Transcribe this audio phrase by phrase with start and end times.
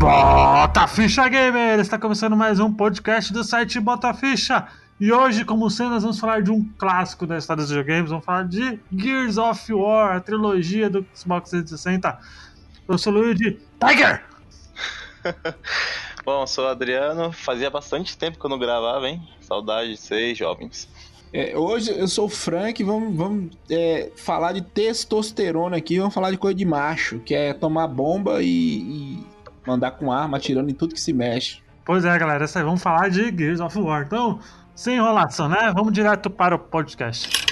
[0.00, 1.78] Bota Ficha Gamer!
[1.78, 4.66] Está começando mais um podcast do site Bota Ficha.
[4.98, 8.08] E hoje, como sempre, nós vamos falar de um clássico da história dos videogames.
[8.08, 12.18] Vamos falar de Gears of War, a trilogia do Xbox 360.
[12.88, 14.24] Eu sou o Luigi Tiger!
[16.24, 17.30] Bom, sou o Adriano.
[17.30, 19.22] Fazia bastante tempo que eu não gravava, hein?
[19.42, 20.88] Saudade de vocês, jovens.
[21.30, 26.30] É, hoje eu sou o Frank, vamos, vamos é, falar de testosterona aqui, vamos falar
[26.30, 29.26] de coisa de macho, que é tomar bomba e, e
[29.66, 31.58] mandar com arma atirando em tudo que se mexe.
[31.84, 34.04] Pois é, galera, vamos falar de Gears of War.
[34.06, 34.38] Então,
[34.74, 35.72] sem enrolação, né?
[35.74, 37.49] Vamos direto para o podcast.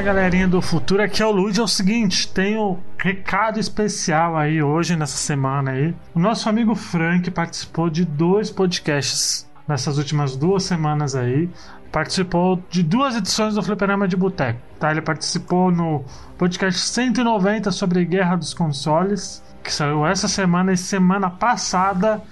[0.00, 1.58] Fala galerinha do futuro, aqui é o Luiz.
[1.58, 5.94] É o seguinte, tenho recado especial aí hoje, nessa semana aí.
[6.14, 11.50] O nosso amigo Frank participou de dois podcasts nessas últimas duas semanas aí.
[11.92, 14.58] Participou de duas edições do Fliperama de Boteco.
[14.78, 14.90] Tá?
[14.90, 16.02] Ele participou no
[16.38, 22.22] podcast 190 sobre Guerra dos Consoles, que saiu essa semana e semana passada.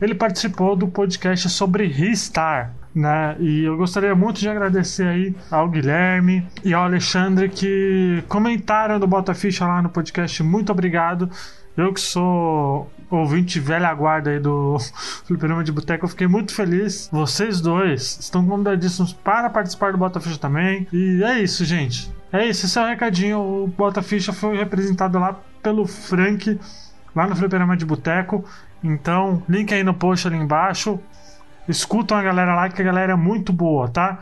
[0.00, 3.36] Ele participou do podcast sobre Ristar né?
[3.38, 9.06] E eu gostaria muito de agradecer aí ao Guilherme e ao Alexandre que comentaram do
[9.06, 10.42] Bota Ficha lá no podcast.
[10.42, 11.30] Muito obrigado.
[11.76, 14.78] Eu que sou ouvinte velha guarda aí do
[15.28, 17.10] Fliperama de Boteco, eu fiquei muito feliz.
[17.12, 20.88] Vocês dois estão convidadíssimos para participar do Bota Ficha também.
[20.90, 22.10] E é isso, gente.
[22.32, 23.38] É isso, esse é o recadinho.
[23.38, 26.58] O Bota Ficha foi representado lá pelo Frank,
[27.14, 28.42] lá no Fliperama de Boteco.
[28.82, 30.98] Então, link aí no post ali embaixo.
[31.68, 34.20] Escutam a galera lá, que a galera é muito boa, tá?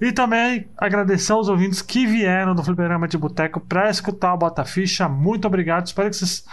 [0.00, 4.64] E também agradecer aos ouvintes que vieram do Fliperama de Boteco para escutar o Bota
[4.64, 5.08] Ficha.
[5.08, 5.86] Muito obrigado.
[5.86, 6.44] Espero que vocês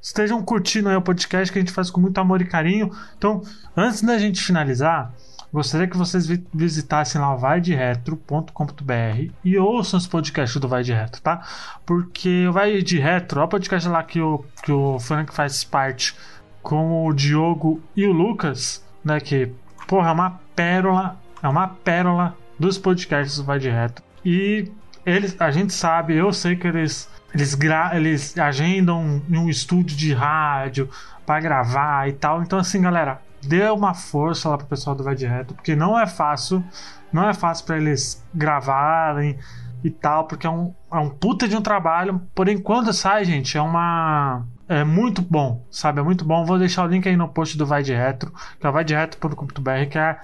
[0.00, 2.90] estejam curtindo o podcast que a gente faz com muito amor e carinho.
[3.16, 3.42] Então,
[3.76, 5.12] antes da gente finalizar,
[5.52, 11.46] gostaria que vocês visitassem lá vaideretro.com.br e ouçam os podcasts do Vai de Retro, tá?
[11.84, 15.62] Porque o Vai de Retro é o podcast lá que o, que o Frank faz
[15.62, 16.16] parte
[16.62, 19.20] com o Diogo e o Lucas, né?
[19.20, 19.52] Que
[19.92, 24.02] porra, é uma pérola, é uma pérola dos podcasts do Vai de Reto.
[24.24, 24.72] E
[25.04, 30.14] eles, a gente sabe, eu sei que eles eles, gra eles agendam um estúdio de
[30.14, 30.88] rádio
[31.26, 32.42] para gravar e tal.
[32.42, 36.00] Então assim, galera, dê uma força lá pro pessoal do Vai de Reto, porque não
[36.00, 36.64] é fácil,
[37.12, 39.38] não é fácil para eles gravarem
[39.84, 42.18] e tal, porque é um, é um puta de um trabalho.
[42.34, 46.00] Porém, quando sai, gente, é uma é muito bom, sabe?
[46.00, 46.44] É muito bom.
[46.44, 49.98] Vou deixar o link aí no post do Vai de Retro, que é vaideretro.com.br, que
[49.98, 50.18] é,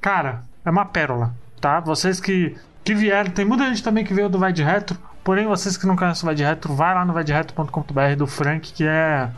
[0.00, 1.80] cara, é uma pérola, tá?
[1.80, 5.46] Vocês que, que vieram, tem muita gente também que veio do Vai de Retro, porém
[5.46, 8.84] vocês que não conhecem o Vai de Retro, vai lá no vaideretro.com.br do Frank, que
[8.84, 9.30] é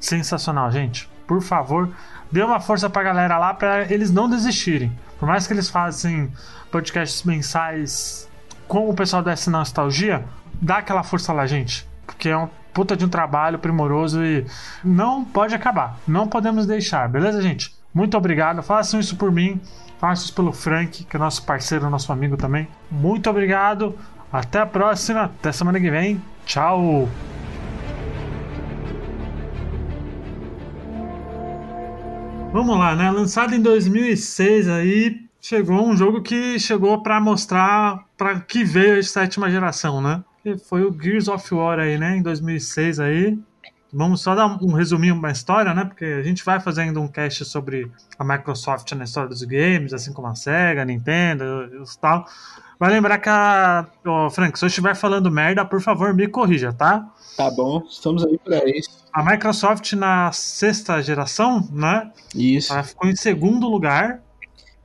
[0.00, 1.08] sensacional, gente.
[1.26, 1.90] Por favor,
[2.30, 4.92] dê uma força pra galera lá para eles não desistirem.
[5.18, 6.30] Por mais que eles façam
[6.70, 8.28] podcasts mensais
[8.68, 10.24] com o pessoal da S Nostalgia,
[10.60, 11.88] dá aquela força lá, gente.
[12.06, 14.44] Porque é um puta de um trabalho primoroso e
[14.82, 15.96] não pode acabar.
[16.06, 17.72] Não podemos deixar, beleza, gente?
[17.94, 18.62] Muito obrigado.
[18.62, 19.60] Façam isso por mim.
[20.00, 22.66] Façam isso pelo Frank, que é nosso parceiro, nosso amigo também.
[22.90, 23.96] Muito obrigado.
[24.32, 25.22] Até a próxima.
[25.22, 26.20] Até semana que vem.
[26.44, 27.08] Tchau.
[32.52, 33.10] Vamos lá, né?
[33.10, 39.02] Lançado em 2006 aí, chegou um jogo que chegou para mostrar para que veio a
[39.02, 40.22] sétima geração, né?
[40.44, 43.38] Que foi o Gears of War aí, né, em 2006 aí.
[43.90, 45.84] Vamos só dar um resuminho da história, né?
[45.84, 50.12] Porque a gente vai fazendo um cast sobre a Microsoft na história dos games, assim
[50.12, 52.26] como a Sega, a Nintendo e tal.
[52.76, 53.86] Vai lembrar que a.
[54.04, 57.08] Oh, Frank, se eu estiver falando merda, por favor, me corrija, tá?
[57.36, 58.90] Tá bom, estamos aí para isso.
[59.12, 62.10] A Microsoft na sexta geração, né?
[62.34, 62.72] Isso.
[62.72, 64.23] Ela ficou em segundo lugar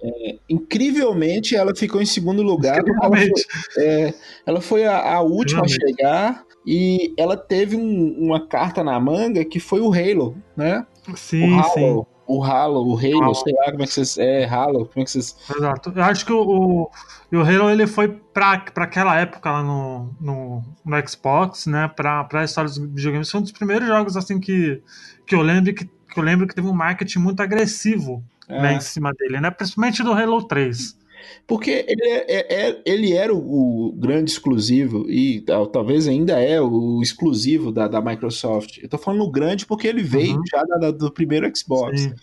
[0.02, 2.80] é, incrivelmente, ela ficou em segundo lugar.
[2.80, 3.32] Ela foi,
[3.78, 4.14] é,
[4.46, 9.44] ela foi a, a última a chegar e ela teve um, uma carta na manga
[9.44, 10.86] que foi o Halo, né?
[11.16, 12.06] Sim, o Halo, sim.
[12.28, 13.36] O Halo, o Halo, Halo.
[13.36, 14.18] sei lá como é que vocês.
[14.18, 15.36] É, Halo, como é que vocês.
[15.54, 15.92] Exato.
[15.96, 16.92] Eu acho que o, o,
[17.34, 21.92] o Halo ele foi pra, pra aquela época lá no, no, no Xbox, né?
[21.94, 23.32] Pra, pra história dos videogames.
[23.32, 24.82] Foi um dos primeiros jogos assim que,
[25.26, 28.62] que eu lembro que, que eu lembro que teve um marketing muito agressivo é.
[28.62, 29.52] né, em cima dele, né?
[29.52, 30.98] Principalmente do Halo 3.
[31.46, 36.60] Porque ele, é, é, é ele era o, o, grande exclusivo, e talvez ainda é
[36.62, 38.78] o exclusivo da, da Microsoft.
[38.82, 40.44] Eu tô falando grande porque ele veio uhum.
[40.50, 42.02] já da, da, do primeiro Xbox.
[42.02, 42.14] Sim.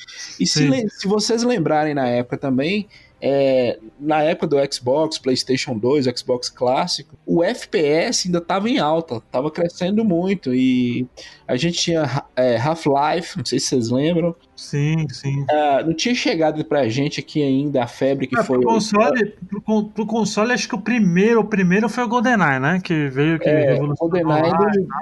[0.40, 2.88] E se, se vocês lembrarem na época também,
[3.20, 9.16] é, na época do Xbox, PlayStation 2, Xbox clássico, o FPS ainda estava em alta,
[9.16, 11.06] estava crescendo muito e
[11.48, 14.34] a gente tinha é, Half-Life, não sei se vocês lembram.
[14.54, 15.42] Sim, sim.
[15.42, 18.58] Uh, não tinha chegado pra gente aqui ainda a febre que é, foi.
[18.58, 22.80] Pro console, pro, pro, console, acho que o primeiro, o primeiro foi o GoldenEye, né?
[22.82, 24.50] Que veio que é, O GoldenEye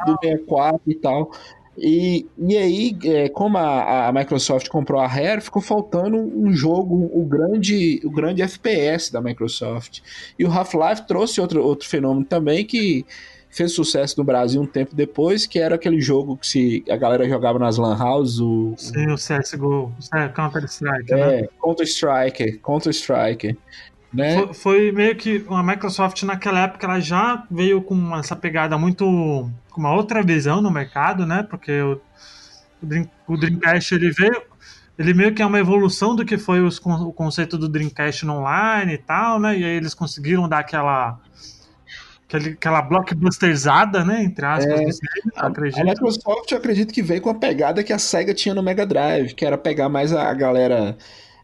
[0.06, 1.30] do, do 64 e tal.
[1.76, 7.10] E, e aí, é, como a, a, Microsoft comprou a Rare, ficou faltando um jogo,
[7.12, 10.00] o grande, o grande FPS da Microsoft.
[10.38, 13.04] E o Half-Life trouxe outro, outro fenômeno também que
[13.54, 17.28] fez sucesso no Brasil um tempo depois, que era aquele jogo que se a galera
[17.28, 18.40] jogava nas lan houses.
[18.40, 19.92] O, Sim, o CSGO,
[20.34, 21.48] Counter-Strike, é, né?
[21.62, 23.56] Counter-Strike, Counter-Strike.
[24.14, 24.36] Né?
[24.36, 29.50] Foi, foi, meio que a Microsoft naquela época ela já veio com essa pegada muito
[29.70, 31.42] com uma outra visão no mercado, né?
[31.42, 32.00] Porque o,
[33.26, 34.42] o Dreamcast ele veio
[34.96, 38.94] ele meio que é uma evolução do que foi os, o conceito do Dreamcast online
[38.94, 39.58] e tal, né?
[39.58, 41.18] E aí eles conseguiram dar aquela
[42.32, 44.22] aquela blockbusterizada, né?
[44.22, 44.84] Entre aspas, é,
[45.36, 48.62] a, a Microsoft eu acredito que veio com a pegada que a SEGA tinha no
[48.62, 50.96] Mega Drive, que era pegar mais a galera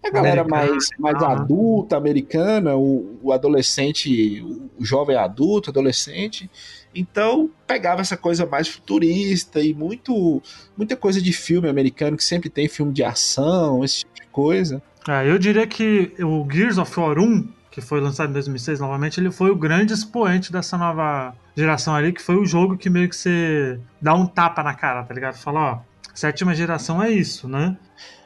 [0.03, 4.43] a galera mais, mais adulta, americana, o, o adolescente,
[4.79, 6.51] o jovem adulto, adolescente.
[6.95, 10.43] Então, pegava essa coisa mais futurista e muito
[10.77, 14.83] muita coisa de filme americano, que sempre tem filme de ação, esse tipo de coisa.
[15.09, 19.21] É, eu diria que o Gears of War 1, que foi lançado em 2006 novamente,
[19.21, 23.09] ele foi o grande expoente dessa nova geração ali, que foi o jogo que meio
[23.09, 25.37] que você dá um tapa na cara, tá ligado?
[25.37, 27.77] Fala, ó, sétima geração é isso, né?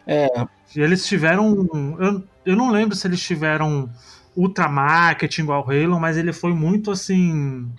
[0.06, 0.28] É,
[0.76, 1.68] e eles tiveram.
[1.98, 3.88] Eu, eu não lembro se eles tiveram
[4.36, 7.70] ultra marketing igual o Halo, mas ele foi muito assim.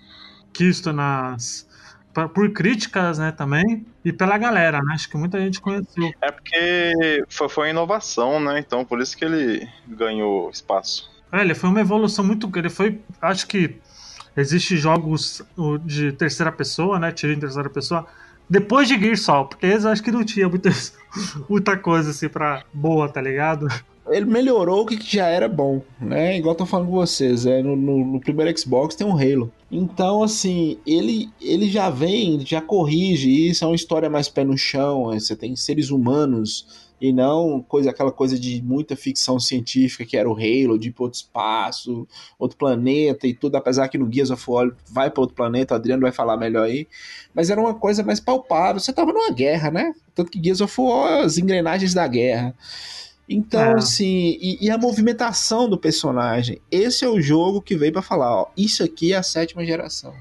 [0.54, 1.68] quisto nas.
[2.34, 4.94] Por críticas, né, também, e pela galera, né?
[4.94, 6.14] Acho que muita gente conheceu.
[6.22, 8.58] É porque foi, foi uma inovação, né?
[8.58, 11.12] Então por isso que ele ganhou espaço.
[11.30, 12.50] É, ele foi uma evolução muito.
[12.56, 13.02] Ele foi.
[13.22, 13.82] Acho que
[14.38, 15.42] existe jogos
[15.84, 17.12] de terceira pessoa, né?
[17.12, 18.08] Tiro em terceira pessoa
[18.50, 20.70] depois de Gears Sol, porque eles acho que não tinha muita,
[21.50, 23.68] muita coisa assim pra boa, tá ligado?
[24.08, 26.38] Ele melhorou o que já era bom, né?
[26.38, 29.52] Igual eu tô falando com vocês, é, no, no, no, primeiro Xbox tem um Halo.
[29.72, 34.56] Então, assim, ele, ele já vem, já corrige isso, é uma história mais pé no
[34.56, 40.06] chão, é, você tem seres humanos e não coisa aquela coisa de muita ficção científica
[40.06, 42.08] que era o Halo, de ir para outro espaço,
[42.40, 45.78] outro planeta e tudo, apesar que no Gears of War vai para outro planeta, o
[45.78, 46.88] Adriano vai falar melhor aí,
[47.34, 49.94] mas era uma coisa mais palpável, você tava numa guerra, né?
[50.14, 52.56] Tanto que Gears of War, as engrenagens da guerra.
[53.28, 53.74] Então, é.
[53.74, 56.62] assim, e, e, a movimentação do personagem.
[56.70, 60.14] Esse é o jogo que veio para falar, ó, isso aqui é a sétima geração.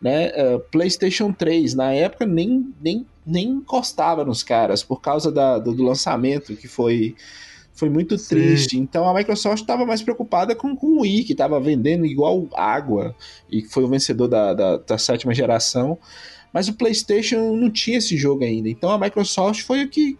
[0.00, 0.28] Né?
[0.28, 5.74] Uh, PlayStation 3, na época, nem, nem nem encostava nos caras por causa da, do,
[5.74, 7.14] do lançamento, que foi,
[7.74, 8.28] foi muito Sim.
[8.30, 8.78] triste.
[8.78, 13.14] Então a Microsoft estava mais preocupada com, com o Wii, que estava vendendo igual água,
[13.50, 15.98] e foi o vencedor da, da, da sétima geração.
[16.52, 18.70] Mas o PlayStation não tinha esse jogo ainda.
[18.70, 20.18] Então a Microsoft foi o que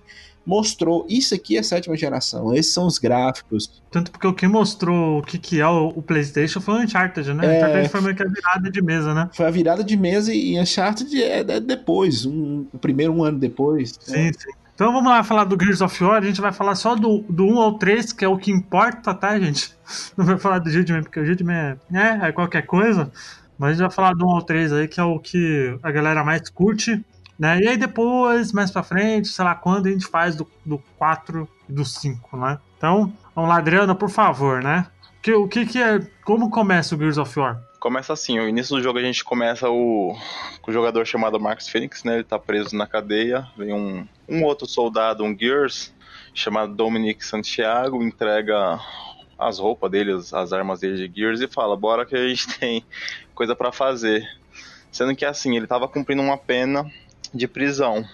[0.49, 3.83] mostrou isso aqui é a sétima geração, esses são os gráficos.
[3.91, 7.35] Tanto porque o que mostrou o que, que é o, o PlayStation foi o Uncharted,
[7.35, 7.45] né?
[7.45, 9.29] É, Uncharted foi meio que a virada de mesa, né?
[9.35, 13.39] Foi a virada de mesa e Uncharted é, é depois, um, o primeiro um ano
[13.39, 13.99] depois.
[14.01, 14.33] Sim, né?
[14.33, 14.51] sim.
[14.75, 17.45] Então vamos lá falar do Gears of War, a gente vai falar só do, do
[17.45, 19.75] 1 ao 3, que é o que importa, tá, gente?
[20.17, 23.13] Não vai falar do Judgment, porque o Judgment é, é, é qualquer coisa,
[23.59, 25.91] mas a gente vai falar do 1 ao 3 aí, que é o que a
[25.91, 27.05] galera mais curte.
[27.39, 27.61] Né?
[27.61, 31.49] E aí depois, mais pra frente, sei lá quando, a gente faz do, do 4
[31.69, 32.59] e do 5, né?
[32.77, 34.87] Então, vamos lá, Adriana, por favor, né?
[35.23, 36.01] Que, o que que é...
[36.25, 37.63] Como começa o Gears of War?
[37.79, 40.17] Começa assim, o início do jogo a gente começa o,
[40.61, 42.15] com o jogador chamado Marcus Phoenix, né?
[42.15, 45.95] Ele tá preso na cadeia, vem um, um outro soldado, um Gears,
[46.35, 48.81] chamado Dominic Santiago, entrega
[49.39, 52.49] as roupas dele, as, as armas dele de Gears e fala, bora que a gente
[52.59, 52.85] tem
[53.33, 54.27] coisa para fazer.
[54.91, 56.91] Sendo que assim, ele tava cumprindo uma pena
[57.33, 58.05] de prisão.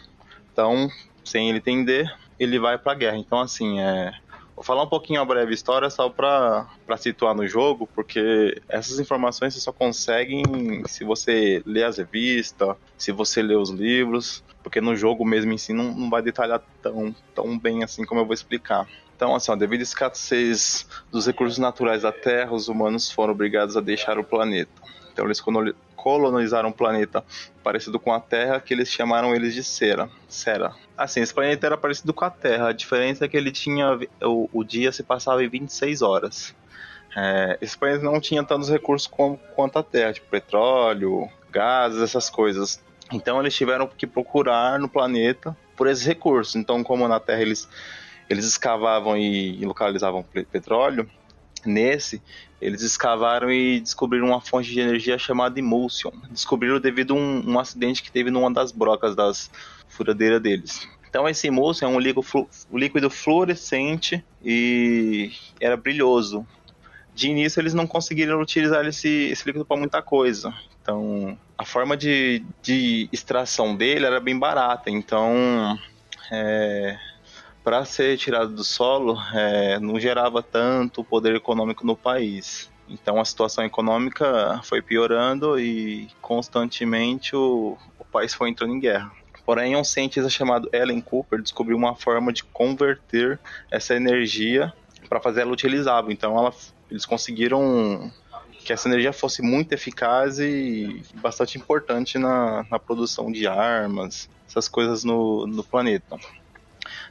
[0.53, 0.89] Então,
[1.25, 3.17] sem ele entender, ele vai para a guerra.
[3.17, 4.13] Então, assim, é,
[4.57, 9.53] Vou falar um pouquinho a breve história só para situar no jogo, porque essas informações
[9.53, 14.95] você só conseguem se você ler as revistas, se você ler os livros, porque no
[14.95, 18.35] jogo mesmo em si não, não vai detalhar tão, tão bem assim como eu vou
[18.35, 18.87] explicar.
[19.17, 23.77] Então, assim, ó, devido à escassez dos recursos naturais da Terra, os humanos foram obrigados
[23.77, 24.71] a deixar o planeta.
[25.15, 25.41] Então, eles
[25.95, 27.25] colonizaram um planeta
[27.63, 30.11] parecido com a Terra, que eles chamaram eles de Cera.
[30.29, 30.75] Cera.
[30.99, 32.69] Assim, esse planeta era parecido com a Terra.
[32.69, 33.97] A diferença é que ele tinha.
[34.21, 36.55] O, o dia se passava em 26 horas.
[37.17, 42.29] é, esses países não tinham tantos recursos como, quanto a Terra, tipo petróleo, gases, essas
[42.29, 42.83] coisas.
[43.13, 46.57] Então eles tiveram que procurar no planeta por esses recursos.
[46.57, 47.69] Então, como na Terra eles,
[48.29, 51.09] eles escavavam e localizavam petróleo,
[51.69, 52.23] nesse
[52.61, 56.11] eles escavaram e descobriram uma fonte de energia chamada Emulsion.
[56.31, 59.51] Descobriram devido a um, um acidente que teve numa das brocas das
[59.87, 60.89] furadeiras deles.
[61.09, 65.31] Então esse Emulsion é um líquido, líquido fluorescente e
[65.61, 66.47] era brilhoso.
[67.15, 70.53] De início eles não conseguiram utilizar esse, esse líquido para muita coisa.
[70.81, 74.91] Então a forma de, de extração dele era bem barata.
[74.91, 75.79] Então
[76.33, 76.99] é,
[77.65, 82.71] para ser tirado do solo, é, não gerava tanto poder econômico no país.
[82.87, 89.11] Então a situação econômica foi piorando e constantemente o, o país foi entrando em guerra.
[89.47, 93.39] Porém, um cientista chamado Ellen Cooper descobriu uma forma de converter
[93.71, 94.73] essa energia
[95.09, 96.11] para fazer ela utilizável.
[96.11, 96.53] Então, ela,
[96.91, 98.11] eles conseguiram
[98.65, 104.67] que essa energia fosse muito eficaz e bastante importante na, na produção de armas, essas
[104.67, 106.19] coisas no, no planeta.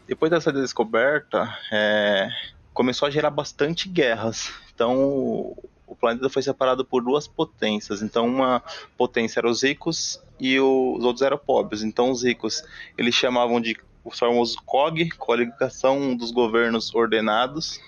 [0.07, 2.29] Depois dessa descoberta, é,
[2.73, 4.51] começou a gerar bastante guerras.
[4.73, 5.55] Então,
[5.87, 8.01] o planeta foi separado por duas potências.
[8.01, 8.61] Então, uma
[8.97, 11.83] potência era os ricos e os outros eram pobres.
[11.83, 12.63] Então, os ricos
[12.97, 17.79] eles chamavam de os famosos COG, coligação dos governos ordenados,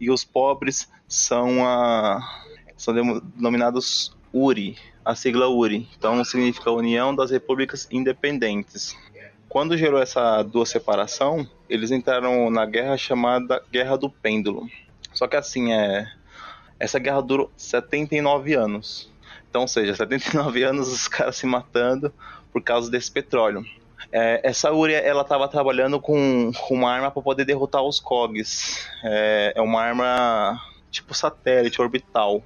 [0.00, 2.44] e os pobres são a
[2.76, 5.88] são denominados URI, a sigla URI.
[5.98, 8.96] Então, significa União das Repúblicas Independentes.
[9.48, 14.68] Quando gerou essa duas separação, eles entraram na guerra chamada Guerra do Pêndulo.
[15.12, 16.06] Só que assim, é,
[16.78, 19.10] essa guerra durou 79 anos.
[19.48, 22.12] Então, ou seja, 79 anos os caras se matando
[22.52, 23.64] por causa desse petróleo.
[24.12, 28.86] É, essa Uria, ela estava trabalhando com, com, uma arma para poder derrotar os COGs.
[29.02, 32.42] É, é, uma arma tipo satélite orbital.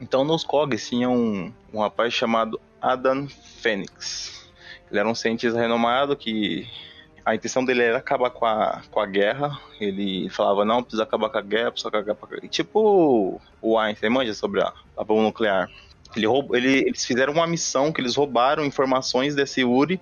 [0.00, 3.28] Então, nos COGs tinha um, um rapaz chamado Adam
[3.60, 4.45] Phoenix.
[4.90, 6.68] Ele era um cientista renomado que
[7.24, 9.60] a intenção dele era acabar com a, com a guerra.
[9.80, 12.48] Ele falava, não, precisa acabar com a guerra, precisa acabar com a guerra.
[12.48, 15.68] Tipo o Einstein, manja sobre a, a bomba nuclear.
[16.14, 20.00] Ele ele, eles fizeram uma missão que eles roubaram informações desse Uri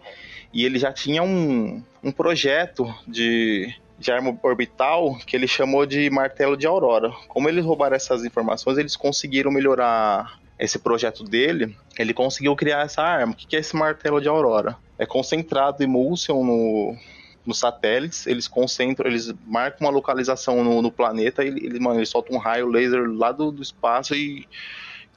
[0.53, 6.11] e ele já tinha um, um projeto de, de arma orbital que ele chamou de
[6.11, 7.11] martelo de aurora.
[7.26, 13.02] Como eles roubaram essas informações, eles conseguiram melhorar esse projeto dele, ele conseguiu criar essa
[13.02, 13.32] arma.
[13.32, 14.76] O que é esse martelo de aurora?
[14.99, 16.96] É concentrado emulsion no,
[17.44, 22.06] nos satélites, eles concentram, eles marcam uma localização no, no planeta e ele, mano, ele
[22.06, 24.49] solta um raio laser lá do, do espaço e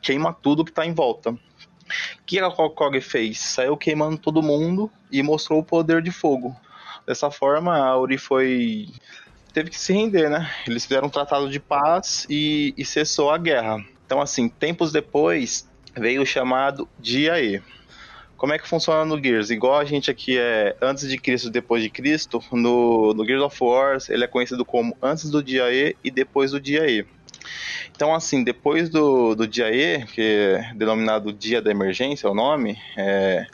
[0.01, 1.31] queima tudo que está em volta.
[1.31, 1.37] O
[2.25, 3.39] que a Kog fez?
[3.39, 6.55] Saiu queimando todo mundo e mostrou o poder de fogo.
[7.05, 8.89] Dessa forma, a Uri foi.
[9.53, 10.51] teve que se render, né?
[10.67, 13.81] Eles fizeram um tratado de paz e, e cessou a guerra.
[14.07, 17.61] Então, assim, tempos depois veio o chamado Dia E.
[18.37, 19.49] Como é que funciona no Gears?
[19.49, 23.57] Igual a gente aqui é antes de Cristo, depois de Cristo, no, no Gears of
[23.61, 27.05] War ele é conhecido como antes do dia E e depois do dia E.
[27.91, 32.33] Então, assim, depois do, do dia E, que é denominado Dia da Emergência, é o
[32.33, 33.45] nome, é,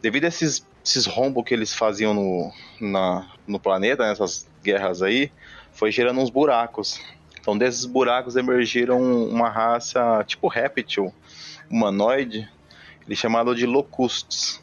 [0.00, 5.30] devido a esses, esses rombos que eles faziam no, na, no planeta, nessas guerras aí,
[5.72, 7.00] foi gerando uns buracos.
[7.42, 11.12] Então, desses buracos emergiram uma raça tipo réptil,
[11.68, 12.48] humanoide,
[13.04, 14.62] eles chamaram de locustes.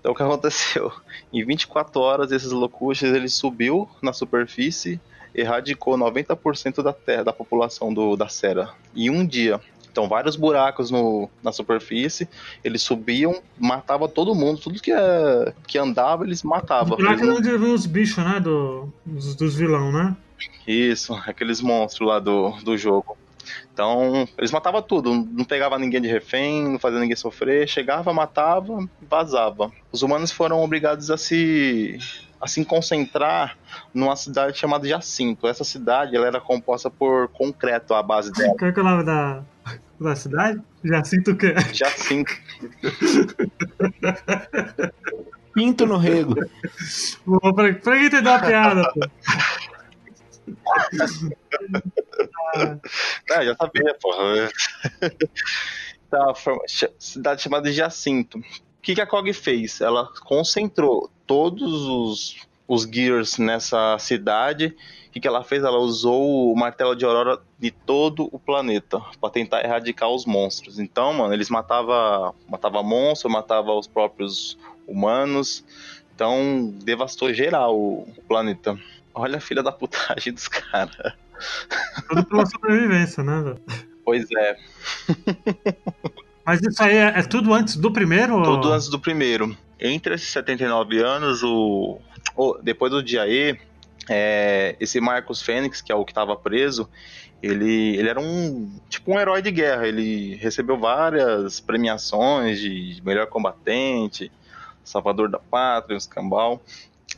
[0.00, 0.92] Então, o que aconteceu?
[1.32, 5.00] Em 24 horas, esses locustes ele subiu na superfície,
[5.32, 8.74] erradicou 90% da terra, da população do, da Serra.
[8.96, 9.60] Em um dia.
[9.92, 12.28] Então, vários buracos no, na superfície,
[12.64, 16.94] eles subiam, matava todo mundo, tudo que, é, que andava, eles matavam.
[16.94, 18.40] O buraco era onde vem os bichos, né?
[18.40, 20.16] Do, dos, dos vilão, né?
[20.66, 23.16] Isso, aqueles monstros lá do, do jogo.
[23.72, 28.86] Então, eles matavam tudo, não pegava ninguém de refém, não fazia ninguém sofrer, chegava, matava,
[29.08, 29.72] vazava.
[29.90, 31.98] Os humanos foram obrigados a se
[32.40, 33.56] a se concentrar
[33.94, 35.46] numa cidade chamada Jacinto.
[35.46, 38.54] Essa cidade ela era composta por concreto a base dela.
[38.58, 39.42] Qual é, o nome da,
[40.00, 40.60] da cidade?
[40.82, 41.54] Jacinto o quê?
[41.72, 42.32] Jacinto.
[45.54, 46.34] Pinto no rego.
[47.54, 49.00] Pra, pra que entender a piada, pô?
[53.28, 54.50] Não, já sabia, porra.
[56.10, 56.34] tá,
[56.98, 58.38] cidade chamada Jacinto.
[58.38, 58.42] O
[58.82, 59.80] que, que a COG fez?
[59.80, 64.76] Ela concentrou todos os, os Gears nessa cidade.
[65.08, 65.62] O que, que ela fez?
[65.62, 70.78] Ela usou o martelo de aurora de todo o planeta para tentar erradicar os monstros.
[70.78, 75.64] Então, mano, eles matavam matava monstros, matava os próprios humanos.
[76.14, 78.78] Então, devastou geral o planeta.
[79.14, 81.14] Olha a filha da putagem dos caras.
[82.08, 83.56] Tudo pela sobrevivência, né?
[84.04, 84.56] Pois é.
[86.44, 88.42] Mas isso aí é, é, tudo antes do primeiro?
[88.42, 88.74] Tudo ou...
[88.74, 89.56] antes do primeiro.
[89.78, 92.00] Entre esses 79 anos, o,
[92.36, 93.56] o depois do dia E,
[94.08, 96.88] é, esse Marcos Fênix, que é o que estava preso,
[97.42, 99.86] ele, ele era um tipo um herói de guerra.
[99.86, 104.30] Ele recebeu várias premiações de melhor combatente,
[104.84, 106.62] salvador da pátria, escambau.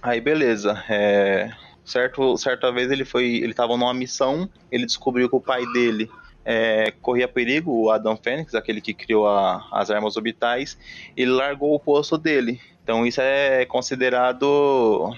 [0.03, 1.51] Aí beleza, é,
[1.85, 6.11] certo, certa vez ele foi, ele estava numa missão, ele descobriu que o pai dele
[6.45, 10.79] é, corria perigo, o Adam Fênix, aquele que criou a, as armas orbitais,
[11.17, 12.61] ele largou o posto dele.
[12.83, 15.11] Então isso é considerado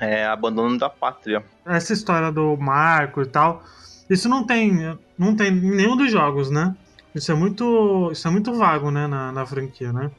[0.00, 1.44] é, abandono da pátria.
[1.64, 3.62] Essa história do Marco e tal,
[4.10, 6.74] isso não tem, não tem em nenhum dos jogos, né?
[7.14, 10.10] Isso é muito, isso é muito vago, né, na, na franquia, né?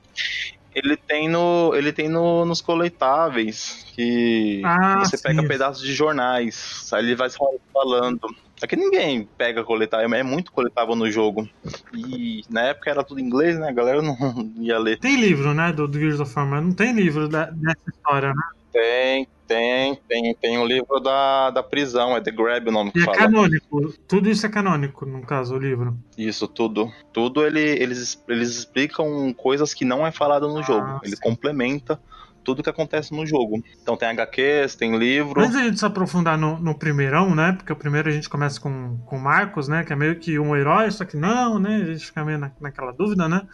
[0.75, 5.24] Ele tem no, ele tem no, nos coletáveis que ah, você sim.
[5.24, 7.30] pega pedaços de jornais, aí ele vai
[7.72, 8.36] falando.
[8.62, 11.48] É que ninguém pega coletável, é muito coletável no jogo.
[11.94, 13.68] E na época era tudo em inglês, né?
[13.68, 14.15] A galera não
[14.58, 14.98] ia ler.
[15.00, 18.30] Tem livro, né, do, do Gears of War, mas não tem livro da, dessa história,
[18.30, 18.44] né?
[18.74, 22.98] Tem, tem, tem, tem o livro da, da prisão, é The Grab o nome que
[22.98, 23.18] e é fala.
[23.18, 25.96] É canônico, tudo isso é canônico, no caso, o livro.
[26.18, 26.92] Isso, tudo.
[27.13, 31.00] Tudo ele, eles, eles explicam coisas que não é falado no ah, jogo.
[31.03, 31.22] Ele sim.
[31.22, 32.01] complementa
[32.44, 33.63] tudo que acontece no jogo.
[33.82, 35.39] Então tem HQs, tem livro.
[35.39, 37.53] Antes a gente se aprofundar no, no primeirão, né?
[37.53, 39.84] Porque o primeiro a gente começa com, com Marcos, né?
[39.84, 41.75] Que é meio que um herói, só que não, né?
[41.75, 43.48] A gente fica meio na, naquela dúvida, né?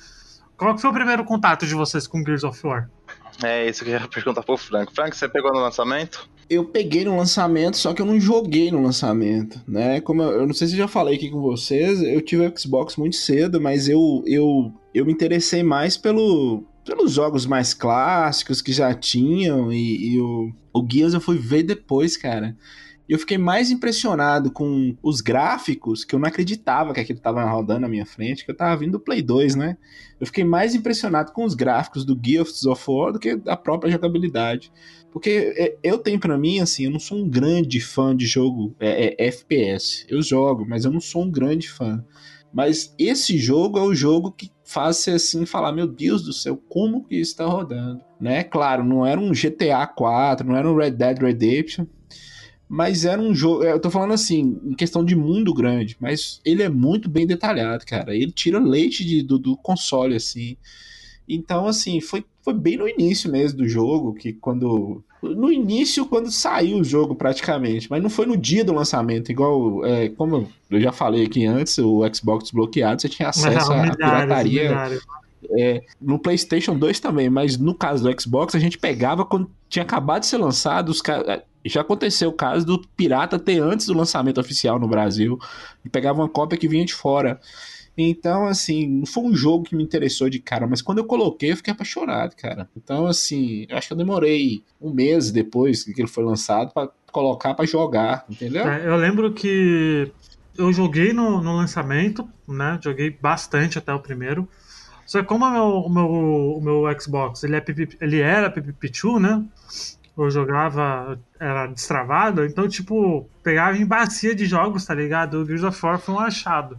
[0.58, 2.90] Qual que foi o primeiro contato de vocês com Gears of War?
[3.44, 4.94] É isso que eu ia perguntar pro Frank.
[4.94, 6.30] Frank, você pegou no lançamento?
[6.50, 10.02] Eu peguei no lançamento, só que eu não joguei no lançamento, né?
[10.02, 12.60] Como eu, eu não sei se eu já falei aqui com vocês, eu tive o
[12.60, 18.64] Xbox muito cedo, mas eu, eu, eu me interessei mais pelo, pelos jogos mais clássicos
[18.64, 22.58] que já tinham e, e o, o Gears eu fui ver depois, cara.
[23.10, 27.44] E eu fiquei mais impressionado com os gráficos, que eu não acreditava que aquilo estava
[27.44, 29.78] rodando na minha frente, que eu tava vindo do Play 2, né?
[30.20, 33.92] Eu fiquei mais impressionado com os gráficos do Gears of War do que a própria
[33.92, 34.72] jogabilidade.
[35.12, 38.76] Porque é, eu tenho para mim, assim, eu não sou um grande fã de jogo
[38.80, 40.06] é, é, FPS.
[40.08, 42.06] Eu jogo, mas eu não sou um grande fã.
[42.54, 46.62] Mas esse jogo é o jogo que faz você assim falar, meu Deus do céu,
[46.70, 48.02] como que isso tá rodando?
[48.22, 48.44] Né?
[48.44, 51.88] Claro, não era um GTA 4, não era um Red Dead Redemption,
[52.70, 56.62] mas era um jogo, eu tô falando assim, em questão de mundo grande, mas ele
[56.62, 58.16] é muito bem detalhado, cara.
[58.16, 60.56] Ele tira leite de, do, do console, assim.
[61.28, 66.32] Então, assim, foi, foi bem no início mesmo do jogo, que quando no início, quando
[66.32, 70.80] saiu o jogo praticamente, mas não foi no dia do lançamento, igual, é, como eu
[70.80, 75.02] já falei aqui antes, o Xbox desbloqueado, você tinha acesso à pirataria.
[75.58, 79.84] É, no PlayStation 2 também, mas no caso do Xbox, a gente pegava quando tinha
[79.84, 80.90] acabado de ser lançado.
[80.90, 85.38] Os, é, já aconteceu o caso do pirata ter antes do lançamento oficial no Brasil,
[85.84, 87.40] e pegava uma cópia que vinha de fora.
[87.98, 91.52] Então, assim, não foi um jogo que me interessou de cara, mas quando eu coloquei,
[91.52, 92.70] eu fiquei apaixonado, cara.
[92.76, 96.90] Então, assim, eu acho que eu demorei um mês depois que ele foi lançado para
[97.12, 98.66] colocar para jogar, entendeu?
[98.68, 100.10] É, eu lembro que
[100.58, 102.80] eu joguei no, no lançamento, né?
[102.82, 104.48] Joguei bastante até o primeiro.
[105.10, 106.08] Só que como o meu, o meu,
[106.58, 107.66] o meu Xbox ele, é
[108.00, 109.44] ele era PPP2, né?
[110.16, 115.42] Eu jogava, era destravado, então, tipo, pegava em bacia de jogos, tá ligado?
[115.42, 116.78] O Gears of War foi um achado.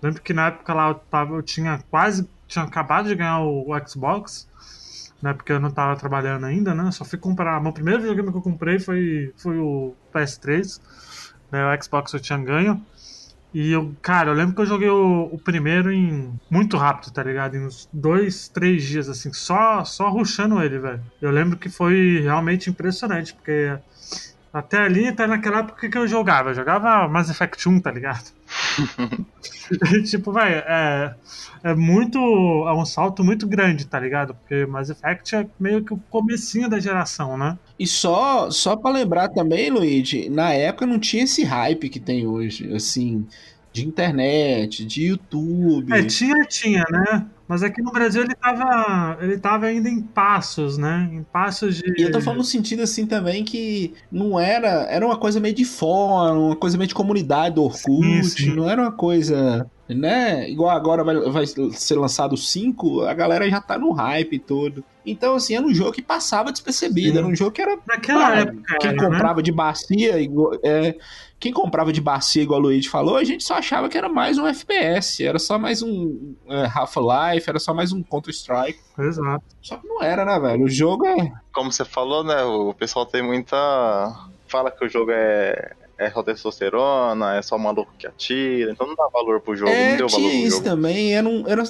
[0.00, 2.26] Lembro que na época lá eu, tava, eu tinha quase.
[2.48, 4.48] Tinha acabado de ganhar o, o Xbox.
[5.20, 6.90] Né, porque eu não tava trabalhando ainda, né?
[6.92, 7.60] Só fui comprar.
[7.60, 10.80] Meu primeiro videogame que eu comprei foi, foi o PS3.
[11.52, 12.82] Né, o Xbox eu tinha ganho.
[13.58, 17.22] E eu, cara, eu lembro que eu joguei o, o, primeiro em muito rápido, tá
[17.22, 17.56] ligado?
[17.56, 21.00] Em uns dois, três dias, assim, só, só ruxando ele, velho.
[21.22, 23.74] Eu lembro que foi realmente impressionante, porque
[24.52, 26.50] até ali, até naquela época que eu jogava.
[26.50, 28.30] Eu jogava Mass Effect 1, tá ligado?
[30.08, 31.14] tipo, vai, é,
[31.62, 32.18] é muito.
[32.18, 34.34] É um salto muito grande, tá ligado?
[34.34, 37.58] Porque Mass Effect é meio que o comecinho da geração, né?
[37.78, 42.26] E só, só pra lembrar também, Luigi, na época não tinha esse hype que tem
[42.26, 43.26] hoje, assim,
[43.72, 45.92] de internet, de YouTube.
[45.92, 47.26] É, tinha, tinha, né?
[47.48, 51.08] Mas aqui no Brasil ele tava, ele tava ainda em passos, né?
[51.12, 51.94] Em passos de.
[51.96, 54.86] E eu tô falando no sentido assim também que não era.
[54.90, 58.54] Era uma coisa meio de fórum, uma coisa meio de comunidade do Orkut, sim, sim.
[58.54, 59.70] não era uma coisa.
[59.88, 60.50] Né?
[60.50, 64.84] Igual agora vai, vai ser lançado o 5, a galera já tá no hype todo.
[65.06, 67.12] Então, assim, era um jogo que passava despercebido.
[67.12, 67.18] Sim.
[67.18, 67.78] Era um jogo que era.
[67.86, 68.78] Naquela ah, época.
[68.80, 69.42] Quem era, comprava né?
[69.42, 70.14] de bacia,
[70.64, 70.96] é,
[71.38, 74.36] quem comprava de bacia, igual o Luigi falou, a gente só achava que era mais
[74.36, 78.80] um FPS, era só mais um é, Half-Life, era só mais um Counter-Strike.
[78.98, 79.44] Exato.
[79.62, 80.64] Só que não era, né, velho?
[80.64, 81.32] O jogo é.
[81.52, 82.42] Como você falou, né?
[82.42, 83.56] O pessoal tem muita.
[84.48, 88.94] Fala que o jogo é é só testosterona, é só maluco que atira, então não
[88.94, 90.64] dá valor pro jogo, é, não deu valor pro isso jogo.
[90.64, 91.62] também, era, um, era,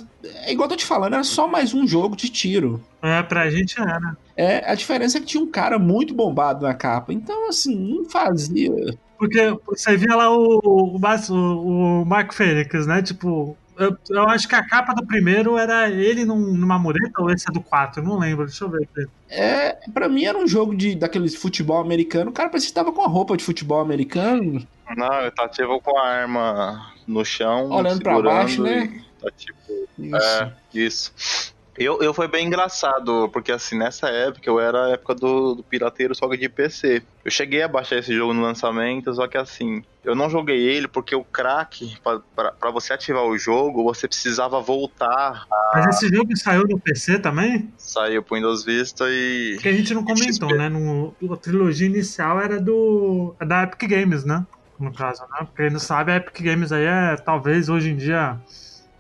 [0.44, 2.82] é igual eu tô te falando, era só mais um jogo de tiro.
[3.02, 4.16] É, pra gente era.
[4.36, 8.04] É, a diferença é que tinha um cara muito bombado na capa, então assim, não
[8.04, 8.72] fazia...
[9.18, 14.48] Porque você via lá o, o, o, o Marco Fênix, né, tipo, eu, eu, acho
[14.48, 18.02] que a capa do primeiro era ele num, numa mureta ou esse é do 4,
[18.02, 18.88] não lembro, deixa eu ver.
[19.28, 22.92] É, pra mim era um jogo de, daqueles futebol americano, o cara parecia que tava
[22.92, 24.66] com a roupa de futebol americano.
[24.96, 29.02] Não, ele tá tipo com a arma no chão, olhando pra baixo, né?
[29.20, 29.56] Tá tipo.
[29.98, 30.16] Isso.
[30.16, 31.54] É, isso.
[31.78, 35.62] Eu, eu foi bem engraçado, porque assim, nessa época eu era a época do, do
[35.62, 37.02] pirateiro só que de PC.
[37.24, 40.88] Eu cheguei a baixar esse jogo no lançamento, só que assim, eu não joguei ele
[40.88, 41.98] porque o crack,
[42.34, 45.46] para você ativar o jogo, você precisava voltar.
[45.50, 45.70] A...
[45.74, 47.72] Mas esse jogo saiu no PC também?
[47.76, 49.58] Saiu pro Windows Vista e.
[49.60, 50.68] Que a gente não comentou, né?
[50.68, 53.34] No, a trilogia inicial era do.
[53.44, 54.46] Da Epic Games, né?
[54.78, 55.38] No caso, né?
[55.40, 58.38] Porque quem não sabe, a Epic Games aí é talvez hoje em dia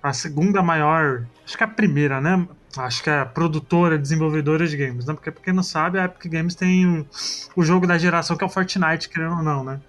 [0.02, 1.26] a segunda maior.
[1.44, 2.46] Acho que é a primeira, né?
[2.78, 5.14] Acho que é produtora, desenvolvedora de games, né?
[5.14, 7.06] Porque, pra quem não sabe, a Epic Games tem o,
[7.56, 9.80] o jogo da geração que é o Fortnite, querendo ou não, né?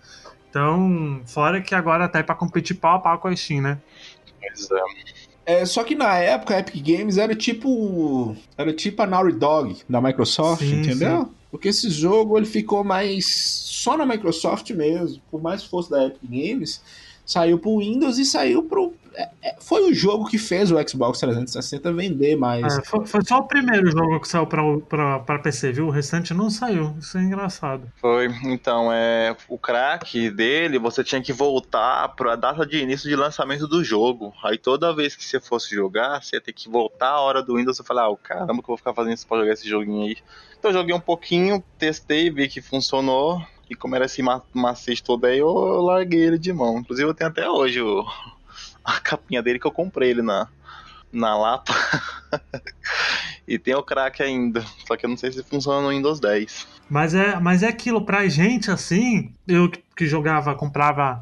[0.50, 3.78] Então, fora que agora tá aí pra competir pau a pau com a Steam, né?
[4.40, 5.18] Pois é.
[5.48, 8.36] É, só que na época a Epic Games era tipo.
[8.58, 11.22] Era tipo a Naughty Dog da Microsoft, sim, entendeu?
[11.22, 11.32] Sim.
[11.50, 16.22] Porque esse jogo ele ficou mais só na Microsoft mesmo, por mais fosse da Epic
[16.24, 16.82] Games,
[17.28, 21.20] saiu pro Windows e saiu pro é, é, foi o jogo que fez o Xbox
[21.20, 22.78] 360 vender mais.
[22.78, 25.88] É, foi, foi, só o primeiro jogo que saiu para PC, viu?
[25.88, 26.96] O restante não saiu.
[27.00, 27.92] Isso é engraçado.
[28.00, 28.28] Foi.
[28.44, 33.16] Então, é, o crack dele, você tinha que voltar para a data de início de
[33.16, 34.32] lançamento do jogo.
[34.44, 37.56] Aí toda vez que você fosse jogar, você ia ter que voltar a hora do
[37.56, 40.06] Windows e falar: ah, caramba, que eu vou ficar fazendo isso pra jogar esse joguinho
[40.06, 40.18] aí.
[40.60, 43.42] Então, eu joguei um pouquinho, testei, vi que funcionou.
[43.70, 44.22] E como era esse
[44.54, 45.52] maciço todo aí, eu
[45.82, 46.80] larguei ele de mão.
[46.80, 48.06] Inclusive, eu tenho até hoje o
[48.84, 50.48] a capinha dele que eu comprei ele na,
[51.12, 51.74] na Lapa.
[53.46, 54.64] e tem o crack ainda.
[54.88, 56.68] Só que eu não sei se funciona no Windows 10.
[56.90, 61.22] Mas é, mas é aquilo, pra gente assim, eu que jogava, comprava,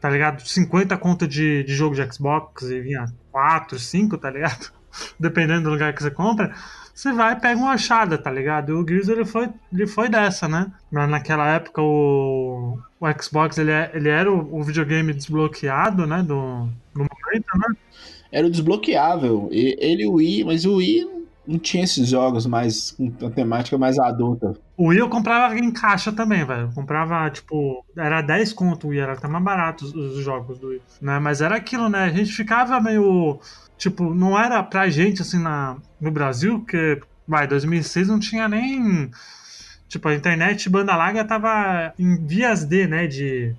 [0.00, 0.44] tá ligado?
[0.44, 4.72] 50 conto de, de jogo de Xbox e vinha 4, 5, tá ligado?
[5.18, 6.52] Dependendo do lugar que você compra
[7.00, 8.70] você vai e pega uma achada, tá ligado?
[8.70, 10.70] E o Gears ele foi, ele foi dessa, né?
[10.92, 16.22] Naquela época o, o Xbox ele, é, ele era o, o videogame desbloqueado, né?
[16.22, 17.74] Do, do momento, né?
[18.30, 19.48] Era o desbloqueável.
[19.50, 21.08] Ele e o Wii, mas o Wii
[21.48, 24.54] não tinha esses jogos mais com temática mais adulta.
[24.76, 26.62] O Wii eu comprava em caixa também, velho.
[26.62, 30.58] Eu comprava, tipo, era 10 conto o Wii, era até mais barato os, os, jogos
[30.58, 31.18] do Wii, né?
[31.18, 32.04] Mas era aquilo, né?
[32.04, 33.40] A gente ficava meio
[33.80, 39.10] Tipo, não era pra gente, assim, na, no Brasil, que, vai, 2006 não tinha nem.
[39.88, 43.56] Tipo, a internet banda larga tava em vias de, né, de,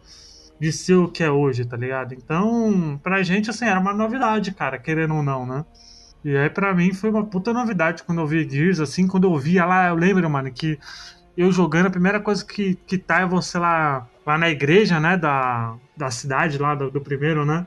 [0.60, 2.14] de ser o que é hoje, tá ligado?
[2.14, 5.66] Então, pra gente, assim, era uma novidade, cara, querendo ou não, né?
[6.24, 9.36] E aí, pra mim, foi uma puta novidade quando eu vi Gears, assim, quando eu
[9.40, 10.78] via lá, eu lembro, mano, que
[11.36, 15.18] eu jogando, a primeira coisa que, que tá é você lá, lá na igreja, né,
[15.18, 17.66] da, da cidade, lá do, do primeiro, né?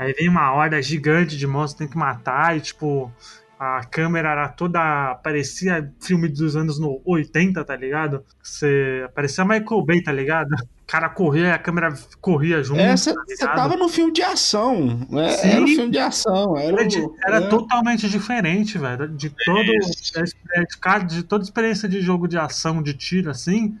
[0.00, 3.12] Aí vem uma horda gigante de monstros, tem que matar, e tipo,
[3.58, 5.14] a câmera era toda.
[5.22, 8.24] parecia filme dos anos 80, tá ligado?
[8.42, 9.06] Você.
[9.14, 10.54] parecia Michael Bay, tá ligado?
[10.54, 12.80] O cara corria, a câmera corria junto.
[12.96, 13.12] Você
[13.46, 15.28] tá tava no filme de ação, né?
[15.32, 15.48] Sim.
[15.50, 16.56] Era um filme de ação.
[16.56, 16.88] Era, era,
[17.26, 19.06] era totalmente diferente, velho.
[19.06, 19.66] De todo.
[19.66, 23.78] De, de toda experiência de jogo de ação, de tiro, assim.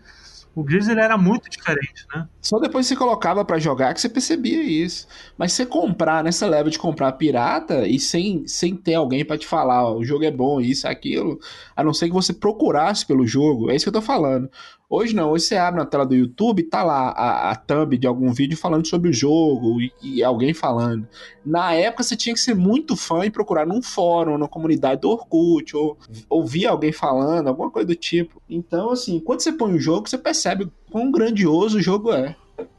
[0.54, 2.26] O Gears ele era muito diferente, né?
[2.40, 5.06] Só depois você colocava para jogar que você percebia isso.
[5.38, 9.46] Mas você comprar nessa leva de comprar pirata e sem, sem ter alguém para te
[9.46, 11.38] falar, ó, o jogo é bom, isso, aquilo,
[11.76, 14.50] a não ser que você procurasse pelo jogo, é isso que eu tô falando.
[14.92, 18.08] Hoje não, hoje você abre na tela do YouTube, tá lá a, a thumb de
[18.08, 21.06] algum vídeo falando sobre o jogo e, e, alguém falando.
[21.46, 25.10] Na época você tinha que ser muito fã e procurar num fórum, na comunidade do
[25.10, 25.96] Orkut, ou
[26.28, 28.42] ouvir alguém falando, alguma coisa do tipo.
[28.50, 32.34] Então, assim, quando você põe o jogo, você percebe quão grandioso o jogo é.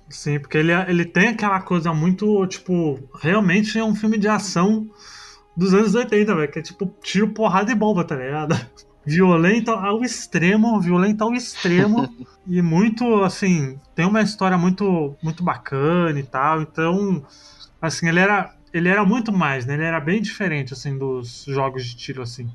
[0.09, 4.85] Sim, porque ele, ele tem aquela coisa muito, tipo, realmente é um filme de ação
[5.55, 8.53] dos anos 80, velho, que é tipo tiro, porrada e bomba, tá ligado?
[9.05, 12.07] violento ao extremo, violento ao extremo
[12.47, 16.61] e muito assim, tem uma história muito muito bacana e tal.
[16.61, 17.25] Então,
[17.81, 19.73] assim, ele era ele era muito mais, né?
[19.73, 22.49] Ele era bem diferente assim dos jogos de tiro assim.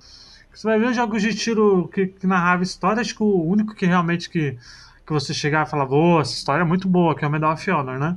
[0.52, 3.74] Você vai ver os jogos de tiro que, que narrava história, acho que o único
[3.74, 4.56] que realmente que,
[5.06, 7.52] que você chegava e falava, boa, essa história é muito boa, que é o Medal
[7.52, 8.16] of Honor, né?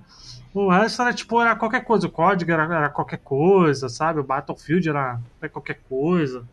[0.54, 4.22] O resto era tipo, era qualquer coisa, o código era, era qualquer coisa, sabe?
[4.22, 5.20] O Battlefield era
[5.52, 6.48] qualquer coisa.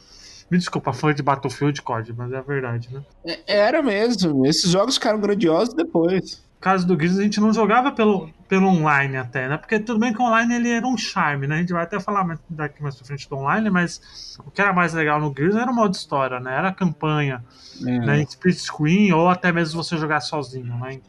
[0.51, 3.03] Me desculpa, fã de Battlefield COD, mas é a verdade, né?
[3.25, 4.47] É, era mesmo.
[4.47, 6.43] Esses jogos ficaram grandiosos depois.
[6.61, 9.57] caso do Gears, a gente não jogava pelo, pelo online até, né?
[9.57, 11.57] Porque tudo bem que o online ele era um charme, né?
[11.57, 14.73] A gente vai até falar daqui mais pra frente do online, mas o que era
[14.73, 16.57] mais legal no Gears era o modo história, né?
[16.57, 17.45] Era a campanha,
[17.81, 17.99] é.
[17.99, 18.21] né?
[18.21, 21.01] Em split screen ou até mesmo você jogar sozinho, né?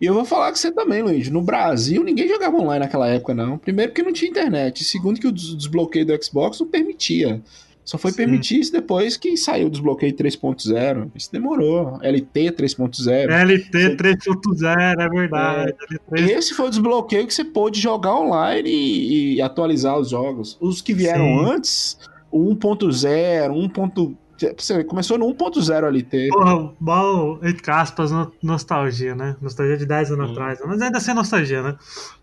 [0.00, 1.28] E eu vou falar com você também, Luiz.
[1.28, 3.58] No Brasil, ninguém jogava online naquela época, não.
[3.58, 4.84] Primeiro porque não tinha internet.
[4.84, 7.42] Segundo que o desbloqueio do Xbox não permitia.
[7.86, 8.16] Só foi Sim.
[8.16, 11.08] permitir isso depois que saiu o desbloqueio 3.0.
[11.14, 12.00] Isso demorou.
[12.02, 13.30] LT 3.0.
[13.30, 15.74] LT 3.0, é verdade.
[16.12, 20.58] É, Esse foi o desbloqueio que você pôde jogar online e, e atualizar os jogos.
[20.60, 21.44] Os que vieram Sim.
[21.44, 24.16] antes, o 1.0, 1.
[24.56, 26.28] Você começou no 1.0 LT.
[26.28, 28.10] Porra, mal, entre aspas,
[28.42, 29.36] nostalgia, né?
[29.40, 30.32] Nostalgia de 10 anos hum.
[30.32, 30.60] atrás.
[30.64, 31.76] Mas ainda assim é nostalgia, né?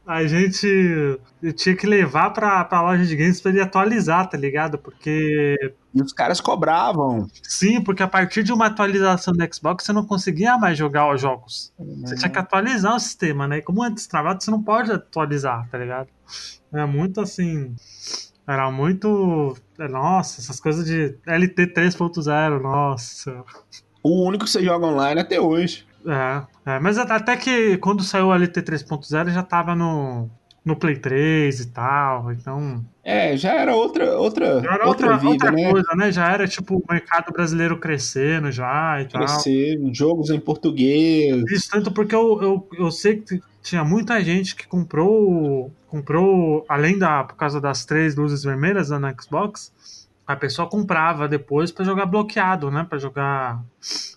[0.06, 0.67] A gente
[1.56, 4.78] tinha que levar pra, pra loja de games pra ele atualizar, tá ligado?
[4.78, 5.56] Porque.
[5.93, 7.28] E os caras cobravam.
[7.41, 11.21] Sim, porque a partir de uma atualização do Xbox você não conseguia mais jogar os
[11.21, 11.73] jogos.
[12.02, 13.58] Você tinha que atualizar o sistema, né?
[13.60, 16.08] E como antes travado, você não pode atualizar, tá ligado?
[16.73, 17.76] É muito assim.
[18.47, 19.56] Era muito.
[19.77, 23.43] Nossa, essas coisas de LT 3.0, nossa.
[24.03, 25.86] O único que você joga online até hoje.
[26.05, 30.29] É, é, mas até que quando saiu o LT 3.0 já tava no,
[30.65, 32.83] no Play 3 e tal, então.
[33.03, 35.71] É, já era outra outra já era outra, outra, vida, outra né?
[35.71, 36.12] coisa, né?
[36.12, 39.93] Já era tipo o mercado brasileiro crescendo já e Crescer, tal.
[39.93, 41.43] jogos em português.
[41.51, 46.99] Isso, tanto porque eu, eu, eu sei que tinha muita gente que comprou comprou além
[46.99, 49.71] da por causa das três luzes vermelhas na Xbox
[50.26, 52.86] a pessoa comprava depois para jogar bloqueado, né?
[52.88, 53.62] Para jogar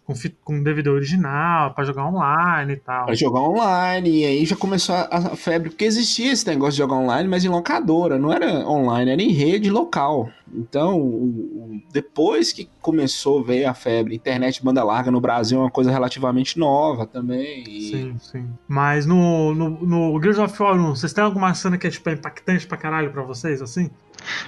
[0.04, 3.06] com, com DVD original, para jogar online e tal.
[3.06, 6.96] Para jogar online, e aí já começou a, febre, porque existia esse negócio de jogar
[6.96, 10.30] online, mas em locadora, não era online, era em rede local.
[10.52, 15.70] Então, depois que começou a ver a febre, internet banda larga no Brasil é uma
[15.70, 17.64] coisa relativamente nova também.
[17.68, 17.90] E...
[17.90, 18.48] Sim, sim.
[18.68, 22.08] Mas no, no, no Gears of War 1, vocês têm alguma cena que é tipo,
[22.10, 23.90] impactante pra caralho pra vocês, assim?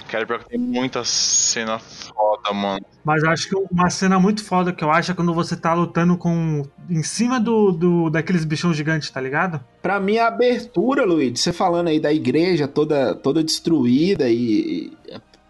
[0.07, 2.85] Cara, tem muita cena foda, mano.
[3.03, 6.17] Mas acho que uma cena muito foda que eu acho é quando você tá lutando
[6.17, 6.63] com.
[6.89, 9.63] em cima do, do daqueles bichão gigantes, tá ligado?
[9.81, 14.91] Pra mim, a abertura, Luiz, você falando aí da igreja toda, toda destruída e.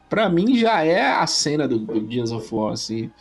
[0.10, 3.12] Pra mim já é a cena do, do Gears of War, assim.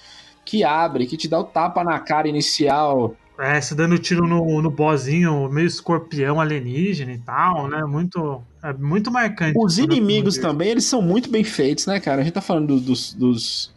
[0.45, 3.15] Que abre, que te dá o tapa na cara inicial.
[3.39, 7.85] É, você dando tiro no, no bozinho, meio escorpião alienígena e tal, né?
[7.85, 9.57] Muito, é muito marcante.
[9.57, 12.21] Os inimigos também, eles são muito bem feitos, né, cara?
[12.21, 13.73] A gente tá falando dos, dos,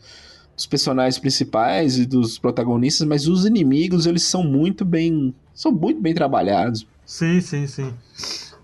[0.56, 5.34] dos, personagens principais e dos protagonistas, mas os inimigos, eles são muito bem.
[5.54, 6.88] São muito bem trabalhados.
[7.06, 7.94] Sim, sim, sim.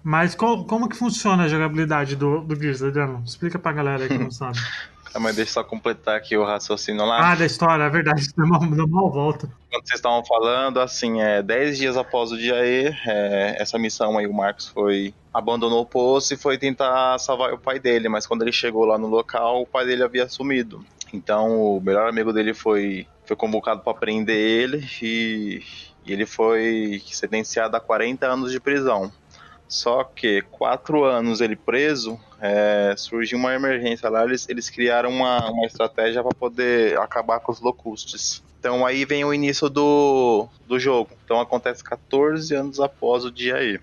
[0.04, 3.22] Mas como, como que funciona a jogabilidade do, do Gears, Adriano?
[3.26, 4.58] Explica pra galera aí que não sabe.
[5.18, 7.32] Ah, mas deixa eu só completar aqui o raciocínio lá.
[7.32, 9.50] Ah, da história, é verdade, deu mal, deu mal volta.
[9.72, 14.16] Quando vocês estavam falando, assim, é, dez dias após o dia E, é, essa missão
[14.16, 18.28] aí, o Marcos foi abandonou o posto e foi tentar salvar o pai dele, mas
[18.28, 20.86] quando ele chegou lá no local, o pai dele havia sumido.
[21.12, 25.64] Então o melhor amigo dele foi, foi convocado para prender ele e,
[26.06, 29.12] e ele foi sentenciado a 40 anos de prisão.
[29.68, 35.50] Só que quatro anos ele preso, é, surgiu uma emergência lá, eles, eles criaram uma,
[35.52, 38.44] uma estratégia para poder acabar com os locustes.
[38.60, 41.12] Então aí vem o início do, do jogo.
[41.26, 43.80] Então acontece 14 anos após o dia aí.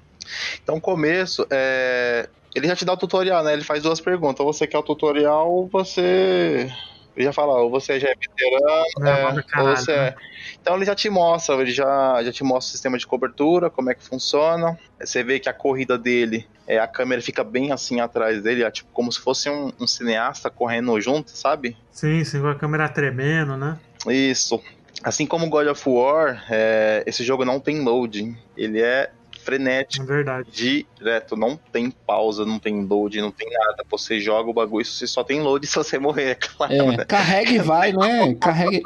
[0.62, 3.52] Então começo, é, ele já te dá o tutorial, né?
[3.52, 4.44] Ele faz duas perguntas.
[4.44, 6.72] Você quer o tutorial ou você
[7.16, 10.14] ele já fala, ou você já é veterano, é, ou você é.
[10.60, 13.90] Então ele já te mostra, ele já, já te mostra o sistema de cobertura, como
[13.90, 14.78] é que funciona.
[14.98, 18.70] Você vê que a corrida dele, é, a câmera fica bem assim atrás dele, é,
[18.70, 21.76] tipo como se fosse um, um cineasta correndo junto, sabe?
[21.90, 23.78] Sim, sim, com a câmera tremendo, né?
[24.08, 24.60] Isso.
[25.02, 28.36] Assim como God of War, é, esse jogo não tem loading.
[28.56, 29.10] Ele é
[29.44, 30.04] frenético.
[30.04, 30.86] É verdade.
[30.96, 33.84] Direto, não tem pausa, não tem load, não tem nada.
[33.90, 36.72] Você joga o bagulho, você só tem load se você morrer, é claro.
[36.72, 37.04] É, né?
[37.04, 38.34] carrega e vai, né?
[38.34, 38.80] Carrega.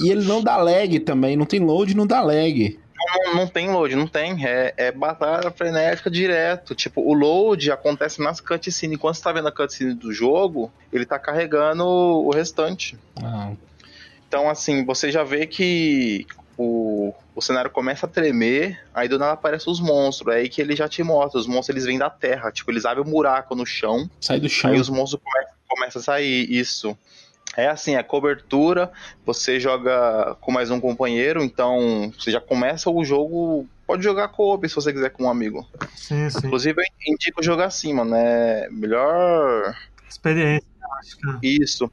[0.00, 2.78] E ele não dá lag também, não tem load, não dá lag.
[2.98, 4.44] Não, não tem load, não tem.
[4.44, 6.74] É, é batalha frenética direto.
[6.74, 8.96] Tipo, o load acontece nas cutscenes.
[8.96, 12.98] Enquanto você tá vendo a cutscene do jogo, ele tá carregando o restante.
[13.22, 13.52] Ah.
[14.26, 19.32] Então, assim, você já vê que o, o cenário começa a tremer, aí do nada
[19.32, 22.10] aparecem os monstros, é aí que ele já te mostra, os monstros eles vêm da
[22.10, 24.08] terra, tipo, eles abrem um buraco no chão.
[24.20, 24.70] Sai do chão.
[24.70, 26.96] Aí os monstros começam, começam a sair, isso.
[27.56, 28.90] É assim, a cobertura,
[29.24, 34.68] você joga com mais um companheiro, então você já começa o jogo, pode jogar co-op
[34.68, 35.66] se você quiser com um amigo.
[35.94, 36.46] Sim, sim.
[36.46, 39.74] Inclusive eu indico jogar assim, mano, é melhor...
[40.08, 40.66] Experiência,
[40.98, 41.62] acho que...
[41.62, 41.90] Isso.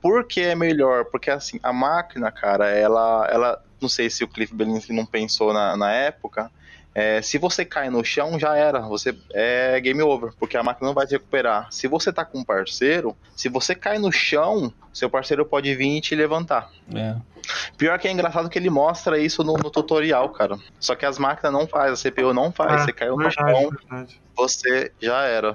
[0.00, 1.04] Por que é melhor?
[1.06, 5.52] Porque assim, a máquina, cara, ela, ela não sei se o Cliff Belinsky não pensou
[5.52, 6.50] na, na época,
[6.98, 8.80] É, se você cai no chão, já era.
[8.80, 11.70] Você é game over, porque a máquina não vai te recuperar.
[11.70, 15.98] Se você tá com um parceiro, se você cai no chão, seu parceiro pode vir
[15.98, 16.70] e te levantar.
[16.94, 17.14] É.
[17.76, 20.58] Pior que é engraçado que ele mostra isso no, no tutorial, cara.
[20.80, 22.80] Só que as máquinas não fazem, a CPU não faz.
[22.80, 24.20] É, você caiu no verdade, chão, verdade.
[24.34, 25.54] você já era.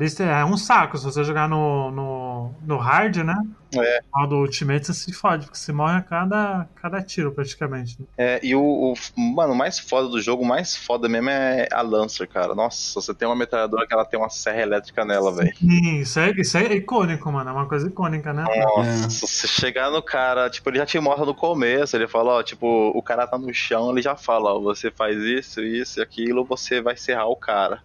[0.00, 0.96] Isso é um saco.
[0.98, 3.34] Se você jogar no, no, no hard, né?
[3.74, 4.00] É.
[4.14, 7.96] O do Ultimate você se fode, porque você morre a cada, cada tiro, praticamente.
[8.00, 8.06] né?
[8.16, 8.94] É, e o, o-
[9.34, 12.54] Mano, mais foda do jogo, o mais foda mesmo é a Lancer, cara.
[12.54, 15.54] Nossa, você tem uma metralhadora que ela tem uma serra elétrica nela, velho.
[15.56, 17.50] Sim, isso é, isso é icônico, mano.
[17.50, 18.44] É uma coisa icônica, né?
[18.44, 22.34] Nossa, se você chegar no cara, tipo, ele já te mostra no começo, ele fala,
[22.34, 25.98] ó, tipo, o cara tá no chão, ele já fala, ó, você faz isso, isso
[25.98, 27.82] e aquilo, você vai serrar o cara.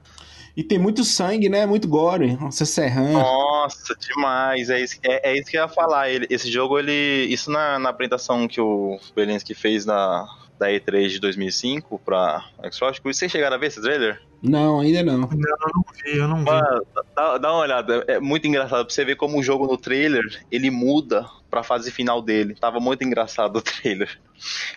[0.55, 1.65] E tem muito sangue, né?
[1.65, 2.35] Muito gore.
[2.41, 3.13] Você serrando.
[3.13, 4.69] Nossa, demais.
[4.69, 6.09] É isso, é, é isso que eu ia falar.
[6.09, 7.25] Ele, esse jogo, ele.
[7.29, 10.25] Isso na, na apresentação que o Belinsky fez na,
[10.59, 12.99] da E3 de 2005 pra Xbox.
[13.03, 14.21] Vocês chegaram a ver esse trailer?
[14.43, 15.21] Não, ainda não.
[15.21, 16.45] Eu não vi, eu não vi.
[16.45, 16.85] Mano,
[17.15, 18.03] dá, dá uma olhada.
[18.07, 21.91] É muito engraçado pra você ver como o jogo no trailer ele muda pra fase
[21.91, 22.55] final dele.
[22.59, 24.19] Tava muito engraçado o trailer.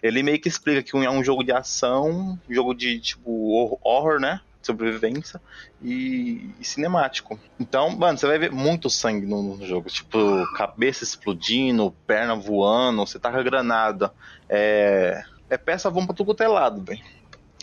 [0.02, 3.78] Ele meio que explica que é um jogo de ação, um jogo de tipo hor-
[3.82, 4.40] horror, né?
[4.66, 5.40] Sobrevivência
[5.80, 7.38] e, e cinemático.
[7.58, 9.88] Então, mano, você vai ver muito sangue no, no jogo.
[9.88, 10.18] Tipo,
[10.56, 14.12] cabeça explodindo, perna voando, você tá com a granada.
[14.48, 17.00] É, é peça voando pra tudo quanto é lado, velho.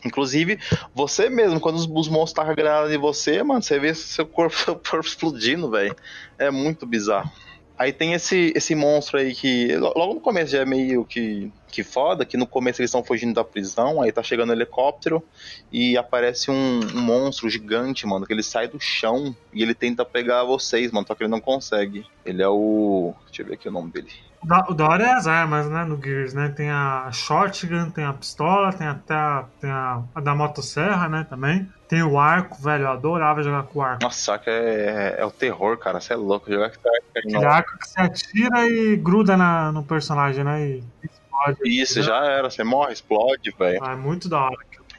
[0.04, 0.58] Inclusive,
[0.94, 4.56] você mesmo, quando os, os monstros tacam granada em você, mano, você vê seu corpo,
[4.58, 5.96] seu corpo explodindo, velho.
[6.40, 7.30] É muito bizarro.
[7.78, 11.52] Aí tem esse, esse monstro aí que lo- logo no começo já é meio que,
[11.72, 15.24] que foda, que no começo eles estão fugindo da prisão, aí tá chegando o helicóptero
[15.72, 20.04] e aparece um, um monstro gigante, mano, que ele sai do chão e ele tenta
[20.04, 22.06] pegar vocês, mano, só que ele não consegue.
[22.26, 23.14] Ele é o.
[23.26, 24.12] Deixa eu ver aqui o nome dele.
[24.44, 25.84] O da, o da hora é as armas, né?
[25.86, 26.50] No Gears, né?
[26.50, 31.26] Tem a shotgun, tem a pistola, tem até a, tem a, a da motosserra, né?
[31.30, 31.70] Também.
[31.88, 32.86] Tem o arco, velho.
[32.86, 34.02] Eu adorava jogar com o arco.
[34.02, 36.00] Nossa, que é, é o terror, cara.
[36.00, 36.52] Você é louco.
[36.52, 37.48] Jogar com esse Aquele não.
[37.48, 40.66] arco que você atira e gruda na, no personagem, né?
[40.66, 40.84] E
[41.32, 41.60] explode.
[41.82, 42.50] Isso, já era.
[42.50, 43.80] Você morre, explode, velho.
[43.84, 44.56] Ah, é muito da hora.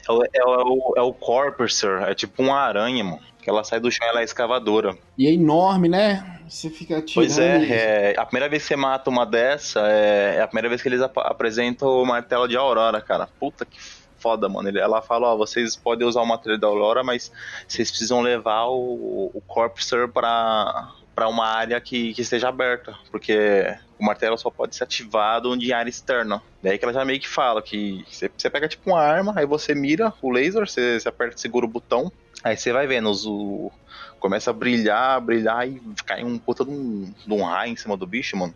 [0.07, 3.19] É, o- é, o- é o Corpuscer, é tipo uma aranha, mano.
[3.41, 4.97] Que ela sai do chão, ela é escavadora.
[5.17, 6.39] E é enorme, né?
[6.47, 7.13] Você fica tirando.
[7.13, 10.69] Pois é, é, a primeira vez que você mata uma dessa é, é a primeira
[10.69, 13.27] vez que eles ap- apresentam o martelo de Aurora, cara.
[13.39, 13.77] Puta que
[14.17, 14.69] foda, mano.
[14.69, 17.31] Ele- Ela fala, ó, vocês podem usar o martelo de Aurora, mas
[17.67, 23.75] vocês precisam levar o, o Corpuscer pra, pra uma área que, que esteja aberta, porque
[24.03, 26.41] o martelo só pode ser ativado em área externa.
[26.61, 29.45] Daí que ela já meio que fala que você, você pega tipo uma arma, aí
[29.45, 32.11] você mira o laser, você, você aperta, segura o botão,
[32.43, 33.71] aí você vai vendo os, o,
[34.19, 37.95] começa a brilhar, brilhar e cai um puta de um, de um raio em cima
[37.95, 38.53] do bicho, mano.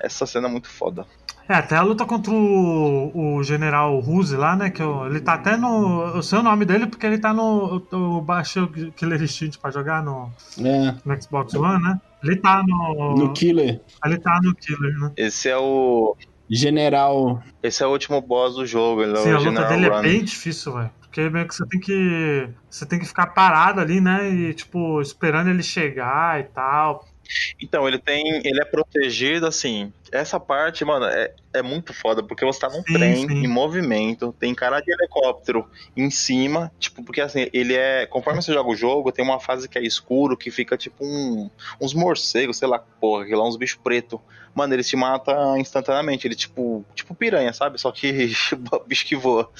[0.00, 1.06] Essa cena é muito foda.
[1.48, 4.68] É, até a luta contra o, o General Ruse lá, né?
[4.68, 6.02] Que eu- ele tá até no.
[6.16, 7.86] Eu sei o nome dele porque ele tá no.
[7.92, 12.00] Eu, eu baixei o Killer Instinct pra jogar no, É, no Xbox One, né?
[12.26, 13.14] Ele tá no.
[13.16, 13.80] no Killer.
[14.04, 15.12] Ele tá no Killer, né?
[15.16, 16.16] Esse é o.
[16.48, 17.42] General.
[17.62, 19.88] Esse é o último boss do jogo, ele é Sim, o a luta General dele
[19.88, 19.98] Run.
[19.98, 20.90] é bem difícil, velho.
[21.00, 22.48] Porque meio que você tem que.
[22.70, 24.28] Você tem que ficar parado ali, né?
[24.28, 27.06] E, tipo, esperando ele chegar e tal.
[27.60, 28.22] Então, ele tem.
[28.44, 29.92] Ele é protegido, assim.
[30.12, 33.44] Essa parte, mano, é, é muito foda, porque você tá num Sim, trem sim.
[33.44, 38.06] em movimento, tem cara de helicóptero em cima, tipo, porque assim, ele é.
[38.06, 41.50] Conforme você joga o jogo, tem uma fase que é escuro, que fica tipo um,
[41.80, 44.20] uns morcegos, sei lá, porra, que lá uns bichos pretos.
[44.54, 46.26] Mano, eles te matam instantaneamente.
[46.26, 47.78] Ele tipo, tipo piranha, sabe?
[47.78, 48.32] Só que
[48.86, 49.50] bicho que voa.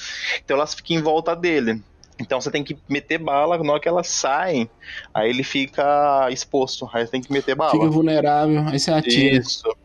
[0.43, 1.83] Então elas ficam em volta dele.
[2.19, 4.69] Então você tem que meter bala, na hora que elas saem,
[5.13, 6.89] aí ele fica exposto.
[6.91, 7.71] Aí você tem que meter bala.
[7.71, 8.65] Fica vulnerável.
[8.67, 9.37] Aí você atira.
[9.37, 9.76] Isso.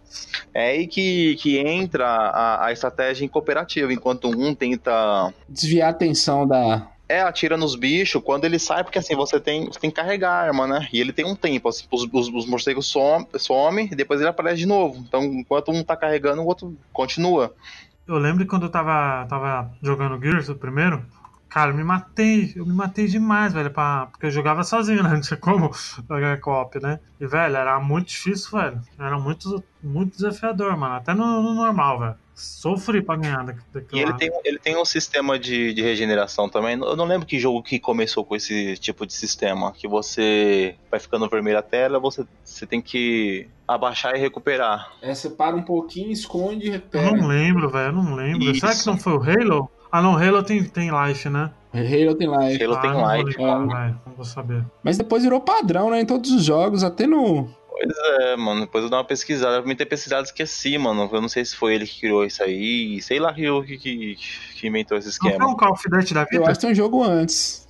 [0.55, 5.33] É aí que, que entra a, a estratégia em cooperativa, enquanto um tenta.
[5.48, 6.88] Desviar a atenção da.
[7.09, 10.31] É, atira nos bichos quando ele sai, porque assim, você tem, você tem que carregar
[10.31, 10.88] a arma, né?
[10.90, 14.30] E ele tem um tempo, assim, os, os, os morcegos somem some, e depois ele
[14.30, 15.05] aparece de novo.
[15.07, 17.55] Então, enquanto um tá carregando, o outro continua.
[18.07, 21.05] Eu lembro que quando eu tava, tava jogando Gears, o primeiro,
[21.53, 22.53] cara, eu me matei.
[22.57, 23.70] Eu me matei demais, velho.
[23.70, 25.11] Pra, porque eu jogava sozinho, né?
[25.11, 25.70] Não tinha como
[26.09, 26.98] jogar co-op, né?
[27.20, 28.80] E, velho, era muito difícil, velho.
[28.98, 30.94] Era muito, muito desafiador, mano.
[30.94, 32.14] Até no, no normal, velho.
[32.34, 36.76] Sofri pra ganhar daqui- E ele tem, ele tem um sistema de, de regeneração também.
[36.80, 39.70] Eu não lembro que jogo que começou com esse tipo de sistema.
[39.72, 44.90] Que você vai ficando vermelho a tela, você, você tem que abaixar e recuperar.
[45.03, 47.12] É, você para um pouquinho, esconde e Eu recupera.
[47.14, 47.88] não lembro, velho.
[47.88, 48.55] Eu não lembro.
[48.55, 48.90] Será que Isso.
[48.90, 49.70] não foi o Halo?
[49.93, 50.16] Ah, não.
[50.16, 51.51] Halo tem, tem life, né?
[51.74, 52.64] Halo tem life.
[52.64, 53.38] Halo ah, tem não vou life.
[53.38, 54.01] lembrar, velho.
[54.07, 54.64] Não vou saber.
[54.82, 56.01] Mas depois virou padrão, né?
[56.01, 57.47] Em todos os jogos, até no.
[57.68, 58.62] Pois é, mano.
[58.62, 59.57] Depois eu dou uma pesquisada.
[59.57, 61.11] Eu me ter pesquisado e esqueci, mano.
[61.12, 63.03] Eu não sei se foi ele que criou isso aí.
[63.03, 63.43] Sei lá que,
[63.76, 64.16] que,
[64.57, 65.38] que inventou esse esquema.
[65.38, 66.36] Não foi um Call of Duty da vida?
[66.36, 67.68] Eu acho que tem um jogo antes.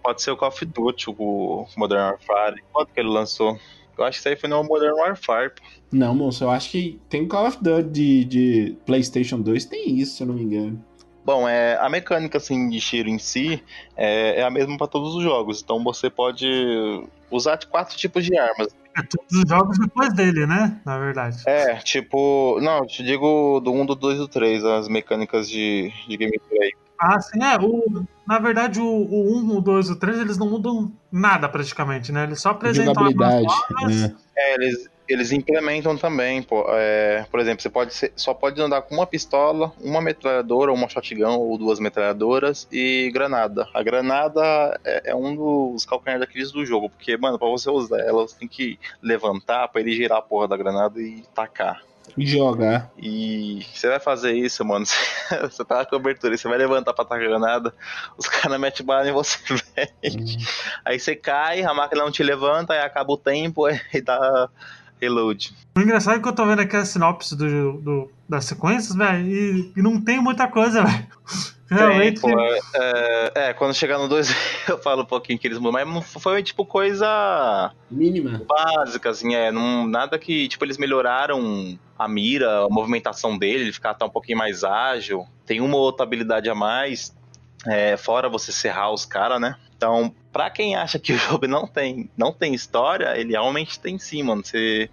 [0.00, 2.62] Pode ser o Call of Duty, o Modern Warfare.
[2.72, 3.58] Quanto que ele lançou?
[3.98, 5.52] Eu acho que isso aí foi no Modern Warfare.
[5.90, 9.98] Não, moço, eu acho que tem o Call of Duty de, de PlayStation 2, tem
[9.98, 10.84] isso, se eu não me engano.
[11.24, 13.62] Bom, é, a mecânica assim, de tiro em si
[13.96, 15.62] é, é a mesma para todos os jogos.
[15.62, 16.46] Então você pode
[17.30, 18.68] usar quatro tipos de armas.
[18.96, 20.80] É todos os jogos depois dele, né?
[20.84, 21.42] Na verdade.
[21.46, 22.60] É, tipo.
[22.60, 26.16] Não, eu te digo do 1, do 2 e do 3, as mecânicas de, de
[26.16, 26.72] gameplay.
[27.00, 27.56] Ah, sim, é.
[27.58, 31.48] O, na verdade, o, o 1, o 2 e o 3, eles não mudam nada
[31.48, 32.22] praticamente, né?
[32.22, 33.46] Eles só apresentam Jogabilidade.
[33.74, 34.14] Armas, é.
[34.36, 38.82] é, eles, eles implementam também, pô, é, por exemplo, você pode ser, só pode andar
[38.82, 43.68] com uma pistola, uma metralhadora, uma shotgun ou duas metralhadoras e granada.
[43.74, 48.00] A granada é, é um dos calcanhares daqueles do jogo, porque, mano, pra você usar
[48.00, 51.82] ela, você tem que levantar pra ele girar a porra da granada e tacar.
[52.16, 52.90] E jogar.
[52.98, 54.84] E você vai fazer isso, mano.
[55.40, 57.74] Você tá na cobertura, você vai levantar pra tacar granada,
[58.16, 60.20] os caras metem bala em você, velho.
[60.20, 60.36] Hum.
[60.84, 64.50] Aí você cai, a máquina não te levanta, aí acaba o tempo, aí dá
[65.00, 65.54] Reload.
[65.76, 69.26] O engraçado é que eu tô vendo aqui a sinopse do, do das sequências, velho,
[69.26, 71.06] e, e, não tem muita coisa, velho.
[71.68, 72.20] Realmente.
[72.20, 72.40] Tem, pô,
[72.76, 74.34] é, é, quando chegar no 2
[74.68, 77.72] eu falo um pouquinho que eles mudam, mas foi tipo coisa.
[77.90, 78.42] Mínima.
[78.46, 79.50] Básica, assim, é.
[79.50, 80.48] Não, nada que.
[80.48, 85.26] Tipo, eles melhoraram a mira, a movimentação dele, ele ficar até um pouquinho mais ágil.
[85.46, 87.14] Tem uma outra habilidade a mais.
[87.66, 89.56] É, fora você serrar os caras, né?
[89.76, 93.98] Então, pra quem acha que o jogo não tem, não tem história, ele realmente tem
[93.98, 94.44] sim, mano.
[94.44, 94.90] Você,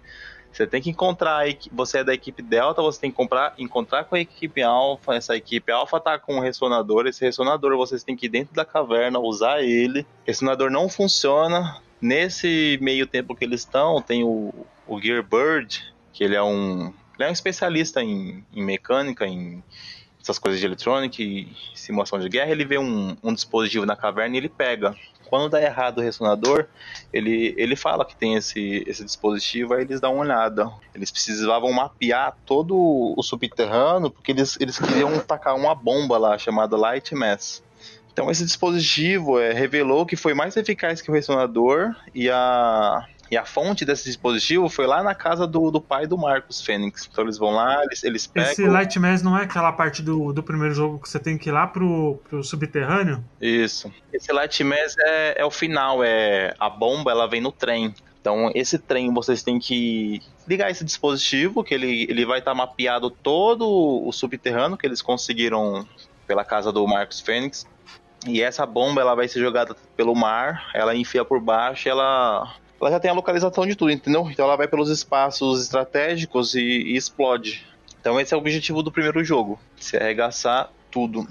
[0.52, 4.14] você tem que encontrar, você é da equipe Delta, você tem que comprar, encontrar com
[4.14, 8.26] a equipe Alpha, essa equipe Alpha tá com um ressonador, esse ressonador vocês têm que
[8.26, 10.06] ir dentro da caverna, usar ele.
[10.26, 11.80] Ressonador não funciona.
[12.00, 14.52] Nesse meio tempo que eles estão, tem o,
[14.88, 19.62] o Gearbird, que ele é um, ele é um especialista em, em mecânica, em
[20.22, 24.36] essas coisas de eletrônica e simulação de guerra, ele vê um, um dispositivo na caverna
[24.36, 24.94] e ele pega.
[25.28, 26.66] Quando dá errado o ressonador,
[27.12, 30.70] ele, ele fala que tem esse, esse dispositivo, aí eles dão uma olhada.
[30.94, 32.76] Eles precisavam mapear todo
[33.16, 37.62] o subterrâneo, porque eles, eles queriam tacar uma bomba lá, chamada Light Mass.
[38.12, 43.36] Então esse dispositivo é, revelou que foi mais eficaz que o ressonador e a, e
[43.38, 47.08] a fonte desse dispositivo foi lá na casa do, do pai do Marcos Fênix.
[47.10, 48.52] Então eles vão lá, eles, eles pegam.
[48.52, 51.48] Esse Light Mass não é aquela parte do, do primeiro jogo que você tem que
[51.48, 53.24] ir lá pro, pro subterrâneo?
[53.40, 53.90] Isso.
[54.12, 57.94] Esse Light Mass é, é o final, é a bomba ela vem no trem.
[58.20, 62.54] Então, esse trem vocês têm que ligar esse dispositivo, que ele, ele vai estar tá
[62.54, 65.88] mapeado todo o subterrâneo que eles conseguiram
[66.26, 67.66] pela casa do Marcos Fênix.
[68.26, 72.90] E essa bomba ela vai ser jogada pelo mar, ela enfia por baixo, ela ela
[72.90, 74.28] já tem a localização de tudo, entendeu?
[74.30, 77.64] Então ela vai pelos espaços estratégicos e, e explode.
[78.00, 81.26] Então esse é o objetivo do primeiro jogo, se arregaçar tudo.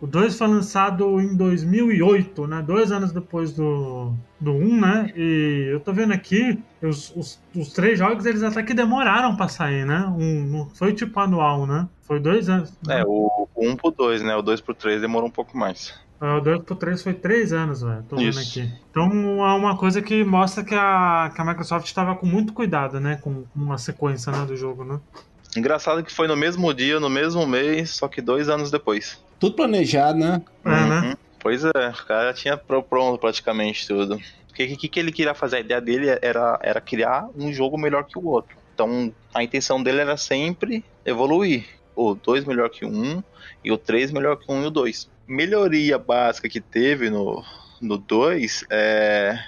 [0.00, 2.62] O 2 foi lançado em 2008, né?
[2.62, 5.12] Dois anos depois do, do 1, um, né?
[5.16, 9.48] E eu tô vendo aqui, os, os, os, três jogos eles até que demoraram pra
[9.48, 10.04] sair, né?
[10.18, 11.88] Um, não foi tipo anual, né?
[12.02, 12.72] Foi dois anos.
[12.86, 13.00] Né?
[13.00, 14.36] É, o 1 um pro 2, né?
[14.36, 15.98] O 2 pro 3 demorou um pouco mais.
[16.20, 18.02] Ah, o 2 pro 3 foi 3 anos, velho.
[18.08, 18.70] Tô vendo aqui.
[18.90, 19.08] Então
[19.46, 23.16] é uma coisa que mostra que a, que a Microsoft estava com muito cuidado, né?
[23.16, 25.00] Com, com a sequência né, do jogo, né?
[25.56, 29.20] Engraçado que foi no mesmo dia, no mesmo mês, só que dois anos depois.
[29.38, 30.42] Tudo planejado, né?
[30.64, 30.88] É, uhum.
[30.88, 31.16] né?
[31.40, 34.16] Pois é, o cara tinha pronto praticamente tudo.
[34.50, 35.56] O que, que, que ele queria fazer?
[35.56, 38.56] A ideia dele era, era criar um jogo melhor que o outro.
[38.74, 41.66] Então a intenção dele era sempre evoluir.
[41.94, 43.22] O 2 melhor que o 1 um,
[43.64, 47.10] e o 3 melhor que o 1 um e o 2 melhoria básica que teve
[47.10, 47.42] no
[47.80, 49.38] 2 é.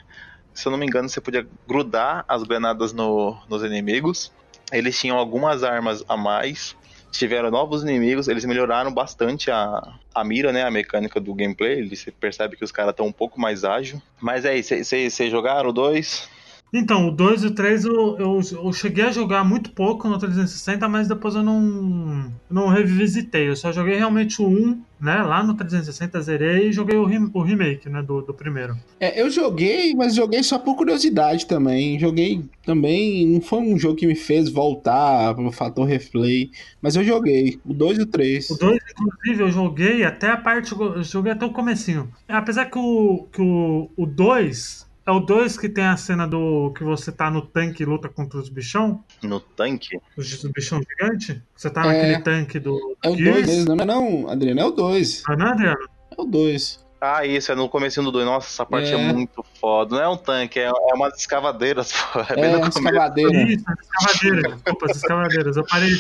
[0.54, 4.32] Se eu não me engano, você podia grudar as granadas no, nos inimigos.
[4.72, 6.76] Eles tinham algumas armas a mais.
[7.10, 10.62] Tiveram novos inimigos, eles melhoraram bastante a, a mira, né?
[10.62, 11.88] A mecânica do gameplay.
[11.88, 14.00] Você percebe que os caras estão um pouco mais ágil.
[14.20, 16.28] Mas é isso, vocês jogaram 2?
[16.72, 20.18] Então, o 2 e o 3 eu, eu, eu, cheguei a jogar muito pouco no
[20.18, 23.48] 360, mas depois eu não, não revisitei.
[23.48, 25.22] Eu só joguei realmente o 1, né?
[25.22, 28.02] Lá no 360 zerei e joguei o, o remake, né?
[28.02, 28.76] Do, do primeiro.
[29.00, 31.98] É, eu joguei, mas joguei só por curiosidade também.
[31.98, 33.26] Joguei também.
[33.26, 36.50] Não foi um jogo que me fez voltar pro fator replay,
[36.82, 37.58] mas eu joguei.
[37.64, 38.50] O 2 e o 3.
[38.50, 40.72] O 2, inclusive, eu joguei até a parte.
[40.72, 42.10] Eu joguei até o comecinho.
[42.28, 43.30] Apesar que o 2.
[43.32, 47.30] Que o, o 2 é o 2 que tem a cena do que você tá
[47.30, 49.02] no tanque e luta contra os bichão?
[49.22, 49.98] No tanque?
[50.14, 51.42] Os, bichão gigante?
[51.56, 52.94] Você tá é, naquele tanque do.
[53.02, 55.22] É o 2 não é não, Adriano, é o 2.
[55.26, 55.88] Ah, não, Adriano?
[56.10, 56.86] É o 2.
[57.00, 58.26] Ah, isso, é no começo do 2.
[58.26, 59.00] Nossa, essa parte é.
[59.00, 59.12] é.
[59.12, 59.96] muito foda.
[59.96, 61.90] Não é um tanque, é, é umas escavadeiras.
[62.12, 62.20] Pô.
[62.34, 63.42] É, é uma escavadeira.
[63.44, 64.52] Isso, escavadeiras.
[64.52, 65.56] Desculpa, as escavadeiras.
[65.56, 65.92] Eu parei,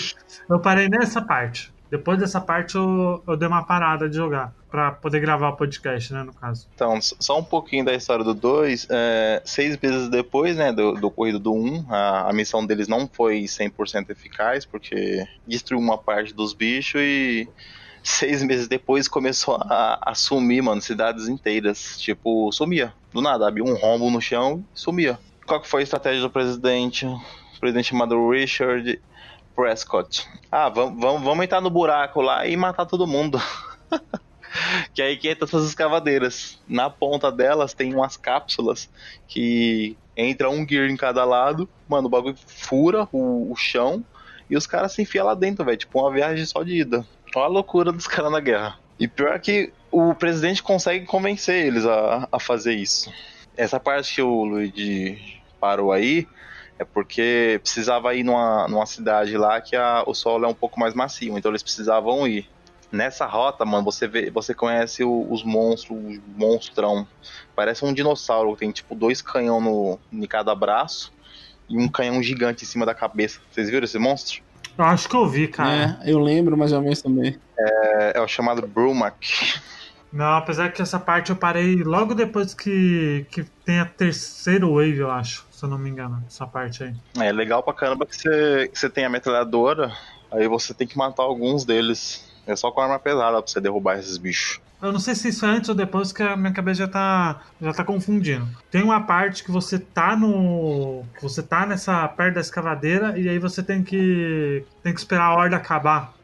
[0.50, 1.72] eu parei nessa parte.
[1.90, 6.12] Depois dessa parte eu, eu dei uma parada de jogar para poder gravar o podcast,
[6.12, 6.68] né, no caso.
[6.74, 8.86] Então, só um pouquinho da história do 2.
[8.90, 12.88] É, seis meses depois, né, do, do corrido do 1, um, a, a missão deles
[12.88, 17.48] não foi 100% eficaz, porque destruiu uma parte dos bichos e
[18.02, 21.98] seis meses depois começou a, a sumir, mano, cidades inteiras.
[21.98, 22.92] Tipo, sumia.
[23.12, 25.18] Do nada, havia um rombo no chão e sumia.
[25.46, 27.06] Qual que foi a estratégia do presidente?
[27.06, 29.00] O presidente chamado Richard
[29.58, 30.24] Prescott.
[30.52, 33.42] Ah, vamos, vamos, vamos entrar no buraco lá e matar todo mundo.
[34.94, 36.60] que aí que entra essas escavadeiras.
[36.68, 38.88] Na ponta delas tem umas cápsulas
[39.26, 41.68] que entra um gear em cada lado.
[41.88, 44.04] Mano, o bagulho fura o, o chão
[44.48, 45.76] e os caras se enfiam lá dentro, velho.
[45.76, 47.04] Tipo uma viagem só de ida.
[47.34, 48.78] Olha a loucura dos caras na guerra.
[48.96, 53.12] E pior que o presidente consegue convencer eles a, a fazer isso.
[53.56, 56.28] Essa parte que o Luigi parou aí
[56.78, 60.78] é porque precisava ir numa, numa cidade lá que a, o solo é um pouco
[60.78, 62.48] mais macio, então eles precisavam ir.
[62.90, 67.06] Nessa rota, mano, você vê, você conhece o, os monstros, o monstrão.
[67.54, 71.12] Parece um dinossauro, tem tipo dois canhão no, em cada braço
[71.68, 73.40] e um canhão gigante em cima da cabeça.
[73.50, 74.40] Vocês viram esse monstro?
[74.78, 75.98] Eu acho que eu vi, cara.
[76.02, 77.36] É, eu lembro mais ou menos também.
[77.58, 79.60] É, é o chamado Brumac.
[80.12, 84.98] Não, apesar que essa parte eu parei logo depois que, que tem a terceira wave,
[84.98, 86.94] eu acho, se eu não me engano, essa parte aí.
[87.18, 89.92] É legal pra caramba que você, que você tem a metralhadora,
[90.30, 92.24] aí você tem que matar alguns deles.
[92.46, 94.60] É só com arma pesada pra você derrubar esses bichos.
[94.80, 97.40] Eu não sei se isso é antes ou depois, que a minha cabeça já tá,
[97.60, 98.48] já tá confundindo.
[98.70, 101.04] Tem uma parte que você tá no.
[101.20, 104.64] você tá nessa perto da escavadeira e aí você tem que.
[104.80, 106.14] tem que esperar a horda acabar.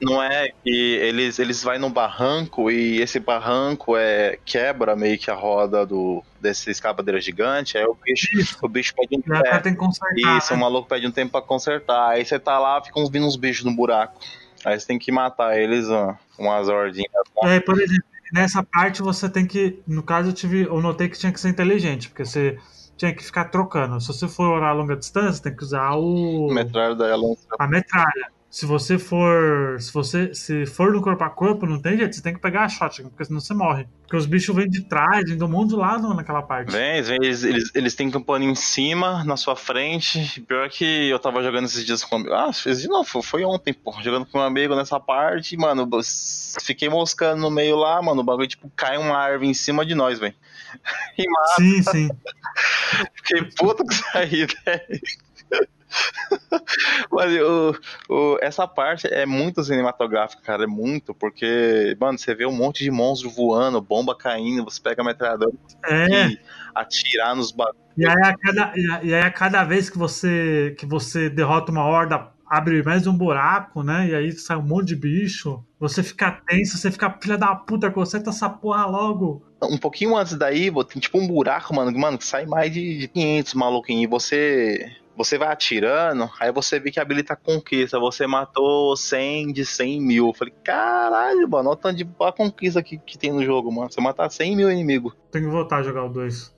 [0.00, 5.30] Não é que eles, eles vai num barranco e esse barranco é quebra meio que
[5.30, 8.28] a roda do desse escavadeira gigante, aí o bicho,
[8.62, 9.62] o bicho pede um tempo.
[9.62, 9.74] Tem
[10.38, 10.56] Isso, né?
[10.56, 12.10] o maluco pede um tempo pra consertar.
[12.10, 14.18] Aí você tá lá, ficam vindo uns bichos no buraco.
[14.64, 17.10] Aí você tem que matar eles, ó, umas ordinhas.
[17.44, 19.80] É, por exemplo, nessa parte você tem que.
[19.86, 22.58] No caso, eu, tive, eu notei que tinha que ser inteligente, porque você
[22.96, 24.00] tinha que ficar trocando.
[24.00, 26.48] Se você for a longa distância, tem que usar o.
[26.52, 27.06] Metralha da
[27.58, 29.80] A metralha se você for.
[29.80, 32.64] Se você se for no corpo a corpo, não tem jeito, você tem que pegar
[32.64, 33.86] a shotgun, porque senão você morre.
[34.02, 36.72] Porque os bichos vêm de trás, vêm do mundo lado naquela parte.
[36.72, 40.40] Vem, eles, eles, eles têm campando em cima, na sua frente.
[40.48, 42.16] Pior que eu tava jogando esses dias com.
[42.34, 43.92] Ah, fez de novo, foi ontem, pô.
[44.02, 45.88] Jogando com um amigo nessa parte, mano.
[46.60, 48.20] Fiquei moscando no meio lá, mano.
[48.20, 50.34] O bagulho, tipo, cai uma árvore em cima de nós, velho.
[51.16, 51.54] E mata.
[51.56, 52.08] Sim, sim.
[53.14, 55.00] Fiquei puto com isso aí, velho.
[57.10, 57.74] Mas o,
[58.08, 60.64] o, essa parte é muito cinematográfica, cara.
[60.64, 65.02] É muito, porque, mano, você vê um monte de monstro voando, bomba caindo, você pega
[65.02, 65.52] a metralhadora
[65.86, 66.28] é.
[66.28, 66.38] e
[66.74, 67.80] atirar nos bagulhos.
[67.96, 68.72] E aí, a cada,
[69.02, 73.16] e aí a cada vez que você, que você derrota uma horda, abre mais um
[73.16, 74.08] buraco, né?
[74.08, 75.64] E aí sai um monte de bicho.
[75.78, 79.44] Você fica tenso, você fica filha da puta, conserta essa porra logo.
[79.62, 83.54] Um pouquinho antes daí, tem tipo um buraco, mano, mano, que sai mais de 500
[83.54, 84.04] maluquinhos.
[84.04, 87.98] E você você vai atirando, aí você vê que habilita a conquista.
[87.98, 90.28] Você matou 100 de 100 mil.
[90.28, 92.04] Eu falei, caralho, mano, olha o tanto de
[92.36, 93.90] conquista que, que tem no jogo, mano.
[93.90, 95.12] Você matar 100 mil inimigos.
[95.30, 96.54] Tenho que voltar a jogar o 2.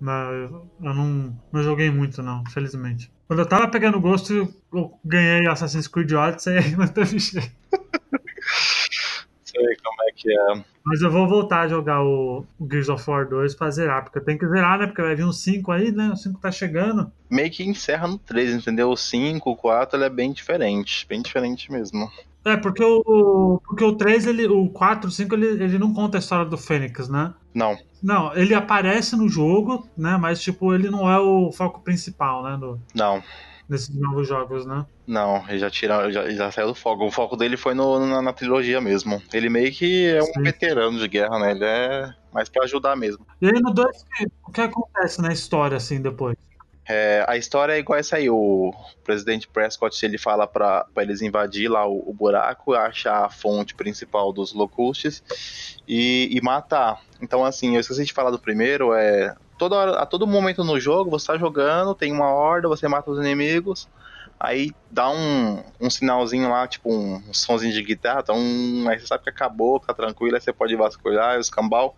[0.00, 3.10] Mas eu não, não joguei muito, não, felizmente.
[3.26, 7.50] Quando eu tava pegando gosto, eu ganhei Assassin's Creed Odyssey e aí não teve jeito
[9.54, 10.64] sei como é que é.
[10.84, 14.24] Mas eu vou voltar a jogar o, Gears of War 2 pra zerar, porque eu
[14.24, 14.86] tenho que zerar, né?
[14.86, 16.10] Porque vai vir um 5 aí, né?
[16.12, 17.10] O 5 tá chegando.
[17.30, 18.90] Meio que encerra no 3, entendeu?
[18.90, 21.06] O 5, o 4, ele é bem diferente.
[21.08, 22.10] Bem diferente mesmo.
[22.44, 26.18] É, porque o, porque o 3, ele, o 4, o 5, ele, ele não conta
[26.18, 27.32] a história do Fênix, né?
[27.54, 27.78] Não.
[28.02, 30.18] Não, ele aparece no jogo, né?
[30.18, 32.58] Mas, tipo, ele não é o foco principal, né?
[32.58, 32.78] Do...
[32.94, 33.22] Não
[33.68, 34.84] nesses novos jogos, né?
[35.06, 37.06] Não, ele já, tira, já, já saiu do foco.
[37.06, 39.22] O foco dele foi no, na, na, trilogia mesmo.
[39.32, 40.42] Ele meio que é um Sim.
[40.42, 41.50] veterano de guerra, né?
[41.52, 43.26] Ele é mais pra ajudar mesmo.
[43.40, 44.04] E aí no 2,
[44.46, 46.36] o que acontece na história, assim, depois?
[46.86, 48.28] É, a história é igual essa aí.
[48.28, 53.74] O presidente Prescott ele fala para eles invadir lá o, o, buraco, achar a fonte
[53.74, 55.22] principal dos locustes
[55.88, 57.00] e, e, matar.
[57.22, 58.92] Então, assim, eu esqueci de falar do primeiro.
[58.92, 62.88] É toda hora, a todo momento no jogo, você tá jogando, tem uma horda, você
[62.88, 63.88] mata os inimigos,
[64.38, 68.36] aí dá um, um sinalzinho lá, tipo um, um somzinho de guitarra, então,
[68.88, 71.96] aí você sabe que acabou, tá tranquilo, aí você pode vasculhar, escambau,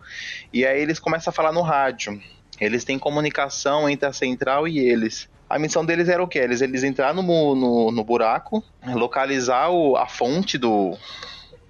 [0.53, 2.21] e aí eles começam a falar no rádio.
[2.59, 5.29] Eles têm comunicação entre a central e eles.
[5.47, 6.39] A missão deles era o quê?
[6.39, 10.97] Eles, eles entrar no, no, no buraco, localizar o, a fonte do,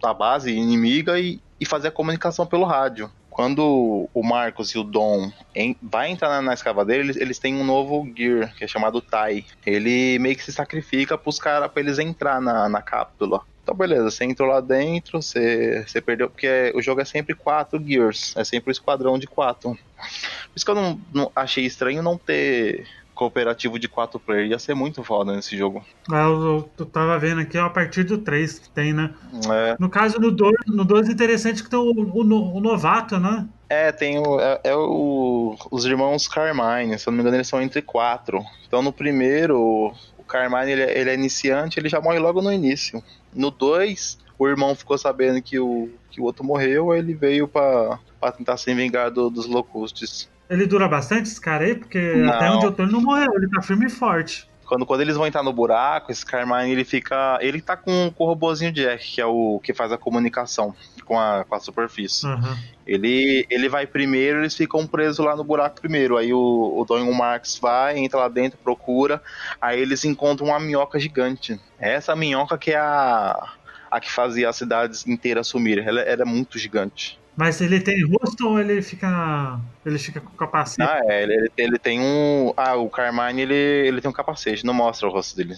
[0.01, 4.83] da base inimiga e, e fazer a comunicação pelo rádio quando o Marcos e o
[4.83, 8.67] Dom em, vai entrar na, na escavadeira, eles, eles têm um novo gear, que é
[8.67, 9.45] chamado Tai.
[9.63, 13.41] Ele meio que se sacrifica pros caras pra eles entrar na, na cápsula.
[13.61, 17.79] Então, beleza, você entrou lá dentro, você, você perdeu, porque o jogo é sempre quatro
[17.79, 19.69] gears, é sempre o esquadrão de quatro.
[19.69, 24.51] Por isso que eu não, não achei estranho não ter cooperativo de quatro players.
[24.51, 25.83] Ia ser muito foda nesse jogo.
[26.11, 29.13] É, eu, eu tava vendo aqui, ó, a partir do 3 que tem, né?
[29.51, 29.75] É.
[29.79, 33.47] No caso, no 2, no 2 é interessante que tem o, o, o novato, né?
[33.67, 37.47] É, tem o, é, é, o, os irmãos Carmine, se eu não me engano, eles
[37.47, 38.41] são entre quatro.
[38.65, 42.53] Então no primeiro, o Carmine ele, é, ele é iniciante, ele já morre logo no
[42.53, 43.03] início.
[43.33, 47.99] No 2, o irmão ficou sabendo que o, que o outro morreu, ele veio para
[48.37, 50.29] tentar se vingar do, dos Locustes.
[50.49, 51.75] Ele dura bastante esse cara aí?
[51.75, 52.33] Porque não.
[52.33, 54.47] até onde eu tô ele não morreu, ele tá firme e forte.
[54.67, 57.37] Quando, quando eles vão entrar no buraco, esse Carmine ele fica.
[57.41, 60.75] Ele tá com, com o robôzinho Jack, que é o que faz a comunicação
[61.05, 62.27] com a, com a superfície.
[62.27, 62.57] Uhum.
[62.85, 66.17] Ele, ele vai primeiro, eles ficam presos lá no buraco primeiro.
[66.17, 69.21] Aí o, o Don Marx vai, entra lá dentro, procura.
[69.61, 71.57] Aí eles encontram uma minhoca gigante.
[71.79, 73.53] Essa minhoca que é a,
[73.89, 75.85] a que fazia as cidades inteiras sumirem.
[75.85, 77.17] Ela, ela é muito gigante.
[77.37, 79.59] Mas ele tem rosto ou ele fica.
[79.85, 80.81] Ele fica com capacete?
[80.81, 82.51] Ah, é, ele, ele tem um.
[82.57, 85.55] Ah, o Carmine ele, ele tem um capacete, não mostra o rosto dele.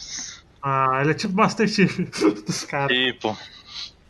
[0.62, 2.00] Ah, ele é tipo Master Chief
[2.46, 2.96] dos caras.
[2.96, 3.38] Tipo.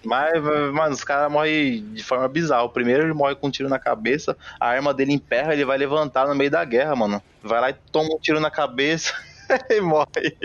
[0.04, 2.64] Mas, mano, os caras morrem de forma bizarra.
[2.64, 5.78] O primeiro ele morre com um tiro na cabeça, a arma dele emperra, ele vai
[5.78, 7.22] levantar no meio da guerra, mano.
[7.44, 9.14] Vai lá e toma um tiro na cabeça
[9.70, 10.36] e morre.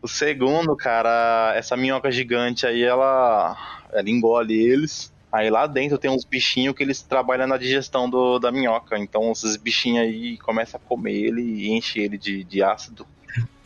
[0.00, 3.56] O segundo, cara, essa minhoca gigante aí, ela,
[3.90, 5.13] ela engole eles.
[5.34, 8.96] Aí lá dentro tem uns bichinhos que eles trabalham na digestão do, da minhoca.
[8.96, 13.04] Então esses bichinhos aí começam a comer ele e enche ele de, de ácido.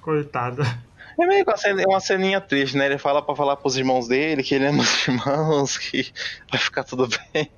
[0.00, 0.62] Coitado.
[1.20, 2.86] É meio que uma, ceninha, uma ceninha triste, né?
[2.86, 6.10] Ele fala para falar pros irmãos dele que ele ama os irmãos, que
[6.50, 7.50] vai ficar tudo bem.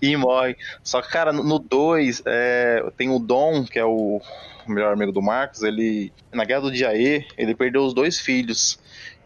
[0.00, 0.56] e morre.
[0.84, 4.20] Só que, cara, no 2, é, tem o Dom, que é o
[4.68, 6.12] melhor amigo do Marcos, ele.
[6.32, 8.78] Na guerra do dia E, ele perdeu os dois filhos.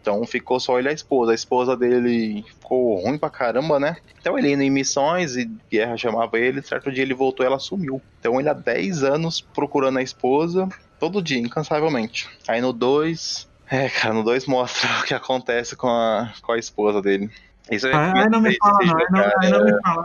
[0.02, 1.30] Então ficou só ele e a esposa.
[1.30, 3.96] A esposa dele ficou ruim pra caramba, né?
[4.20, 6.60] Então ele indo em missões e guerra chamava ele.
[6.60, 8.02] Certo dia ele voltou e ela sumiu.
[8.18, 12.28] Então ele há 10 anos procurando a esposa, todo dia, incansavelmente.
[12.48, 13.48] Aí no 2.
[13.70, 17.30] É, cara, no 2 mostra o que acontece com a, com a esposa dele.
[17.70, 20.04] Isso aí não me fala, não, jogar, aí não, me fala,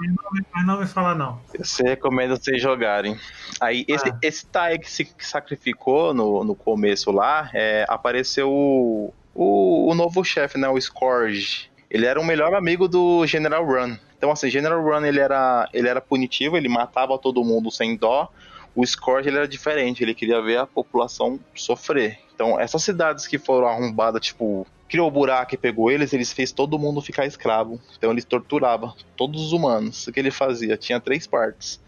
[0.54, 1.42] aí não me fala, não.
[1.58, 3.18] Você recomenda vocês jogarem.
[3.60, 4.18] Aí, esse, ah.
[4.22, 10.58] esse Tai que se sacrificou no, no começo lá, é, apareceu o, o, novo chefe,
[10.58, 11.70] né, o Scourge.
[11.92, 13.96] Ele era o melhor amigo do General Run.
[14.18, 18.30] Então, assim, General Run ele era, ele era punitivo, ele matava todo mundo sem dó.
[18.76, 22.18] O Scourge ele era diferente, ele queria ver a população sofrer.
[22.34, 26.52] Então, essas cidades que foram arrombadas, tipo, criou o buraco e pegou eles, eles fez
[26.52, 27.80] todo mundo ficar escravo.
[27.96, 30.08] Então, ele torturava todos os humanos.
[30.08, 30.76] O que ele fazia?
[30.78, 31.80] Tinha três partes.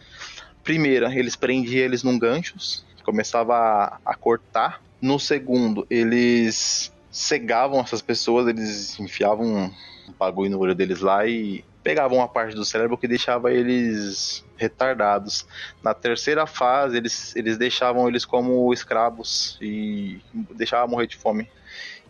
[0.64, 4.84] Primeira, eles prendiam eles num ganchos, começava a, a cortar.
[5.02, 9.72] No segundo, eles cegavam essas pessoas, eles enfiavam
[10.08, 14.46] um bagulho no olho deles lá e pegavam uma parte do cérebro que deixava eles
[14.58, 15.48] retardados.
[15.82, 20.22] Na terceira fase, eles, eles deixavam eles como escravos e
[20.56, 21.50] deixavam morrer de fome.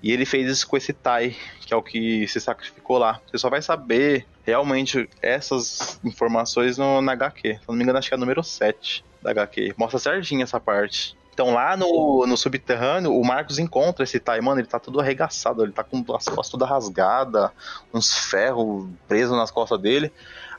[0.01, 3.21] E ele fez isso com esse Tai, que é o que se sacrificou lá.
[3.27, 7.59] Você só vai saber realmente essas informações no, na HQ.
[7.61, 9.75] Se não me engano, acho que é número 7 da HQ.
[9.77, 11.17] Mostra certinho essa parte.
[11.39, 15.63] Então lá no, no subterrâneo, o Marcos encontra esse Tai, mano, ele tá todo arregaçado,
[15.63, 17.53] ele tá com as costas toda rasgada,
[17.93, 20.11] uns ferros presos nas costas dele.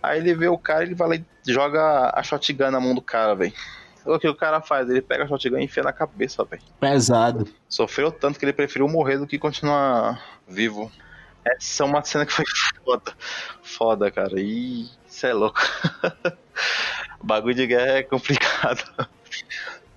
[0.02, 3.02] Aí ele vê o cara, ele vai lá e joga a shotgun na mão do
[3.02, 3.52] cara, velho.
[4.06, 4.88] O que o cara faz?
[4.88, 6.62] Ele pega a shotgun e enfia na cabeça, velho.
[6.80, 7.46] Pesado.
[7.68, 10.90] Sofreu tanto que ele preferiu morrer do que continuar vivo.
[11.44, 12.46] Essa é uma cena que foi
[12.82, 13.12] foda.
[13.60, 14.40] Foda, cara.
[14.40, 15.60] E isso é louco.
[17.22, 18.82] bagulho de guerra é complicado.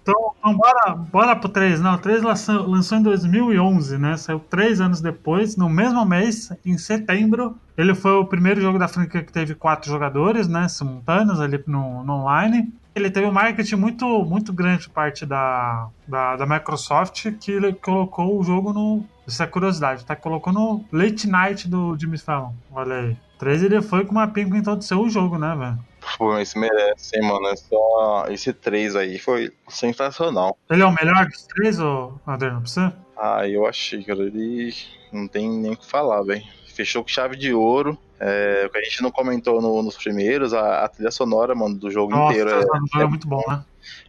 [0.03, 1.79] Então, então bora, bora pro 3.
[1.79, 4.17] Não, o 3 lançou, lançou em 2011, né?
[4.17, 7.55] Saiu três anos depois, no mesmo mês, em setembro.
[7.77, 10.67] Ele foi o primeiro jogo da franquia que teve quatro jogadores, né?
[10.67, 12.71] Simultâneos ali no, no online.
[12.93, 18.43] Ele teve um marketing muito, muito grande parte da, da, da Microsoft que colocou o
[18.43, 19.05] jogo no.
[19.25, 20.17] Isso é curiosidade, tá?
[20.17, 22.51] Colocou no Late Night do Jimmy Fallon.
[22.71, 23.17] Olha aí.
[23.39, 25.79] 3 ele foi com uma pinga então de ser jogo, né, velho?
[26.17, 27.47] Pô, esse merece, hein, mano.
[27.47, 28.25] É só...
[28.29, 30.57] Esse 3 aí foi sensacional.
[30.69, 32.93] Ele é o melhor dos três, ou Adriano, pra você?
[33.17, 34.21] Ah, eu achei, cara.
[34.23, 34.73] Ele
[35.11, 36.43] não tem nem o que falar, velho.
[36.73, 37.97] Fechou com chave de ouro.
[38.19, 41.75] É, o que a gente não comentou no, nos primeiros, a, a, trilha sonora, mano,
[41.75, 42.49] do jogo Nossa, inteiro.
[42.49, 43.63] É, é, é muito bom, né?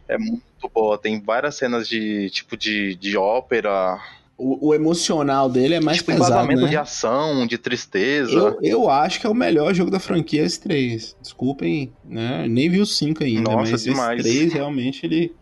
[0.07, 0.41] É muito
[0.73, 0.97] boa.
[0.97, 3.99] Tem várias cenas de tipo de, de ópera.
[4.37, 6.67] O, o, emocional dele é mais tipo, pesado, né?
[6.67, 8.33] de ação, de tristeza.
[8.33, 11.15] Eu, eu acho que é o melhor jogo da franquia esse 3.
[11.21, 12.45] Desculpem, né?
[12.47, 14.25] Nem vi o 5 ainda, Nossa, mas demais.
[14.25, 15.33] esse 3 realmente ele...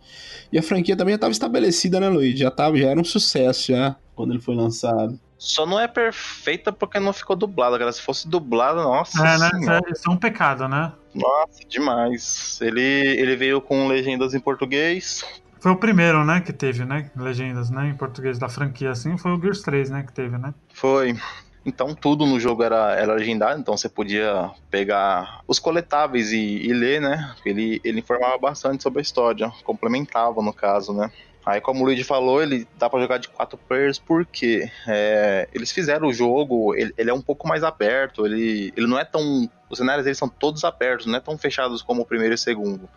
[0.52, 2.38] E a franquia também já estava estabelecida, né, Luiz?
[2.38, 5.18] Já, tava, já era um sucesso já, quando ele foi lançado.
[5.36, 7.92] Só não é perfeita porque não ficou dublada, cara.
[7.92, 9.18] Se fosse dublada, nossa.
[9.26, 9.80] É, né?
[9.92, 10.92] Isso é um pecado, né?
[11.12, 12.58] Nossa, demais.
[12.62, 15.24] Ele, ele veio com legendas em português,
[15.64, 19.30] foi o primeiro, né, que teve, né, legendas, né, em português da franquia, assim, foi
[19.30, 20.52] o Gears 3, né, que teve, né?
[20.74, 21.16] Foi.
[21.64, 26.70] Então tudo no jogo era, era legendado, então você podia pegar os coletáveis e, e
[26.74, 27.34] ler, né?
[27.46, 31.10] Ele, ele informava bastante sobre a história, complementava no caso, né?
[31.44, 35.70] Aí, como o Luigi falou, ele dá para jogar de quatro players porque é, eles
[35.70, 39.50] fizeram o jogo, ele, ele, é um pouco mais aberto, ele, ele não é tão.
[39.68, 42.38] Os cenários deles são todos abertos, não é tão fechados como o primeiro e o
[42.38, 42.88] segundo.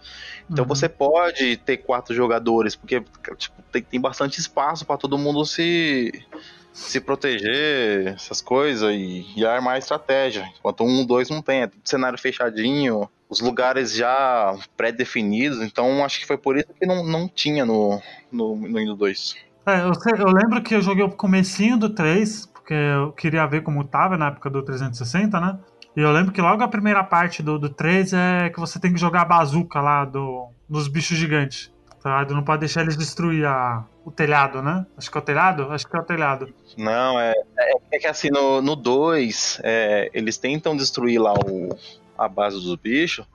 [0.49, 0.67] Então uhum.
[0.67, 3.03] você pode ter quatro jogadores, porque
[3.37, 6.25] tipo, tem, tem bastante espaço para todo mundo se
[6.77, 10.47] se proteger, essas coisas, e, e armar a estratégia.
[10.59, 16.19] Enquanto um, dois não tem, é tudo cenário fechadinho, os lugares já pré-definidos, então acho
[16.19, 18.01] que foi por isso que não, não tinha no,
[18.31, 19.35] no, no Indo 2.
[19.65, 23.63] É, eu, eu, lembro que eu joguei o comecinho do 3, porque eu queria ver
[23.63, 25.59] como tava na época do 360, né?
[25.95, 28.93] E eu lembro que logo a primeira parte do, do 3 é que você tem
[28.93, 31.71] que jogar a bazuca lá do, dos bichos gigantes.
[32.01, 32.23] Tá?
[32.25, 34.85] Não pode deixar eles destruir a, o telhado, né?
[34.95, 35.63] Acho que é o telhado?
[35.71, 36.53] Acho que é o telhado.
[36.77, 41.75] Não, é, é, é que assim, no 2, é, eles tentam destruir lá o,
[42.17, 43.25] a base dos bichos.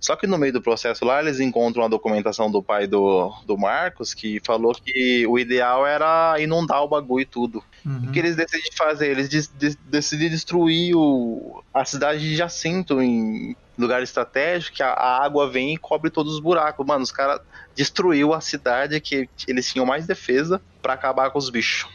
[0.00, 3.56] Só que no meio do processo lá, eles encontram a documentação do pai do, do
[3.56, 7.62] Marcos, que falou que o ideal era inundar o bagulho e tudo.
[7.84, 8.08] Uhum.
[8.08, 9.10] O que eles decidem fazer?
[9.10, 14.90] Eles de, de, decidem destruir o, a cidade de Jacinto em lugar estratégico, que a,
[14.90, 16.84] a água vem e cobre todos os buracos.
[16.86, 17.40] Mano, os caras
[17.74, 21.88] destruiu a cidade que eles tinham mais defesa para acabar com os bichos.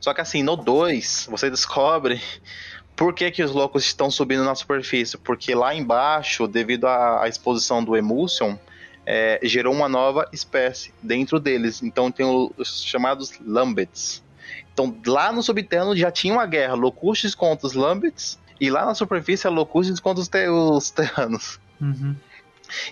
[0.00, 2.20] Só que assim, no 2, você descobre
[2.96, 5.18] por que, que os loucos estão subindo na superfície?
[5.18, 8.56] Porque lá embaixo, devido à, à exposição do Emulsion,
[9.04, 11.82] é, gerou uma nova espécie dentro deles.
[11.82, 14.24] Então tem os chamados Lambets.
[14.72, 18.94] Então lá no subterrâneo já tinha uma guerra, Locustes contra os Lambets, e lá na
[18.94, 21.60] superfície é Locustes contra os, te os Terranos.
[21.80, 22.16] Uhum.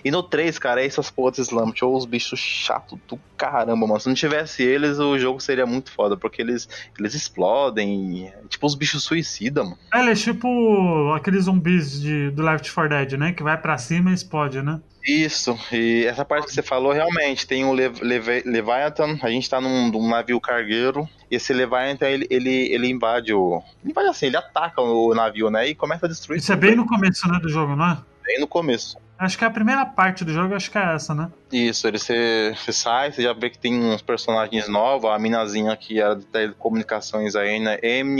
[0.03, 3.99] E no 3, cara, é essas porras Slump ou os bichos chato do caramba, mano.
[3.99, 6.67] Se não tivesse eles, o jogo seria muito foda, porque eles,
[6.97, 8.31] eles explodem.
[8.49, 9.77] Tipo os bichos suicida, mano.
[9.93, 13.31] É, ele é tipo aqueles zumbis de, do Left 4 Dead, né?
[13.33, 14.79] Que vai para cima e explode, né?
[15.07, 19.47] Isso, e essa parte que você falou, realmente, tem o Le Le Leviathan, a gente
[19.47, 23.61] tá num, num, navio cargueiro, e esse Leviathan, ele, ele, ele invade o...
[23.83, 26.75] Ele invade assim, ele ataca o navio, né, e começa a destruir Isso é bem
[26.75, 27.97] no começo, né, do jogo, não é?
[28.25, 28.97] Bem no começo.
[29.17, 31.31] Acho que a primeira parte do jogo, acho que é essa, né?
[31.51, 36.01] Isso, ele você, sai, você já vê que tem uns personagens novos, a minazinha que
[36.01, 37.79] era de telecomunicações, a Enya,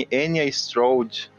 [0.10, 1.30] Enya Strode,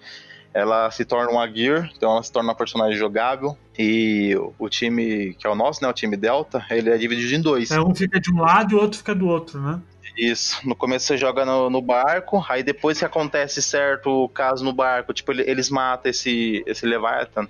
[0.53, 3.57] ela se torna uma Gear, então ela se torna uma personagem jogável.
[3.79, 5.89] E o time, que é o nosso, né?
[5.89, 7.71] O time Delta, ele é dividido em dois.
[7.71, 9.81] É, um fica de um lado e o outro fica do outro, né?
[10.17, 10.67] Isso.
[10.67, 15.13] No começo você joga no, no, barco, aí depois que acontece certo caso no barco,
[15.13, 17.47] tipo, eles matam esse, esse Leviathan,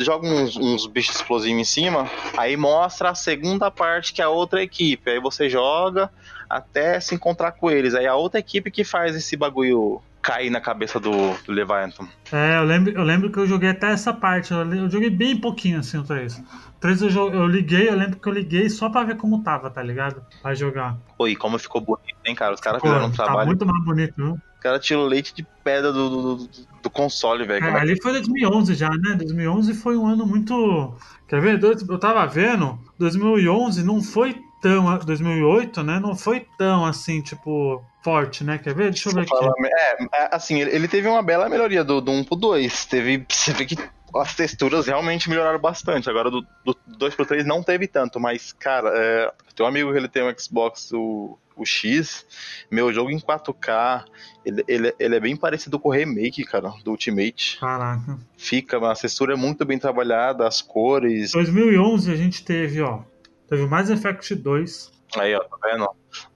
[0.00, 4.28] jogam uns, uns, bichos explosivos em cima, aí mostra a segunda parte que é a
[4.30, 5.10] outra equipe.
[5.10, 6.10] Aí você joga
[6.48, 7.94] até se encontrar com eles.
[7.94, 11.10] Aí a outra equipe que faz esse bagulho cair na cabeça do,
[11.44, 12.06] do Leviathan.
[12.32, 14.52] É, eu lembro, eu lembro que eu joguei até essa parte.
[14.52, 16.42] Eu, eu joguei bem pouquinho assim o 3.
[16.80, 19.82] 3 eu, eu, liguei, eu lembro que eu liguei só pra ver como tava, tá
[19.82, 20.22] ligado?
[20.42, 20.96] Pra jogar.
[21.16, 22.54] Pô, e como ficou bonito, hein, cara?
[22.54, 23.38] Os caras fizeram um tá trabalho.
[23.38, 24.38] Tá muito mais bonito, viu?
[24.58, 26.50] O cara tirou leite de pedra do, do,
[26.82, 27.64] do console, velho.
[27.64, 29.14] É, ali foi 2011 já, né?
[29.14, 30.96] 2011 foi um ano muito.
[31.28, 31.62] Quer ver?
[31.62, 34.98] Eu tava vendo, 2011 não foi tão.
[34.98, 36.00] 2008, né?
[36.00, 38.58] Não foi tão assim, tipo, forte, né?
[38.58, 38.90] Quer ver?
[38.90, 39.32] Deixa eu ver aqui.
[39.66, 42.86] É, é, assim, ele teve uma bela melhoria do, do 1 pro 2.
[42.86, 43.24] Teve.
[43.28, 43.76] Você vê que
[44.16, 46.10] as texturas realmente melhoraram bastante.
[46.10, 49.92] Agora do, do 2 pro 3 não teve tanto, mas, cara, é, tem um amigo
[49.92, 52.26] que ele tem um Xbox, o, o X,
[52.70, 54.04] meu jogo em 4K,
[54.44, 57.58] ele, ele, ele é bem parecido com o remake, cara, do Ultimate.
[57.60, 58.18] Caraca.
[58.36, 61.32] Fica, a textura é muito bem trabalhada, as cores.
[61.32, 63.00] 2011 a gente teve, ó,
[63.48, 64.92] teve Mass Effect 2.
[65.16, 65.88] Aí, ó, tá vendo?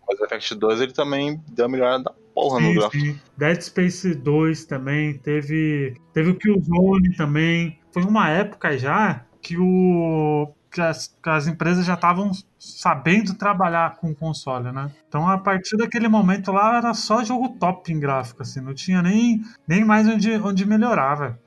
[0.09, 3.21] Mass Effect 2 ele também deu a melhorada da porra sim, no gráfico.
[3.37, 7.79] Dead Space 2 também, teve, teve o Killzone também.
[7.93, 13.97] Foi uma época já que o que as, que as empresas já estavam sabendo trabalhar
[13.97, 14.91] com o console, né?
[15.07, 19.03] Então a partir daquele momento lá era só jogo top em gráfico, assim, não tinha
[19.03, 21.39] nem, nem mais onde, onde melhorar, velho.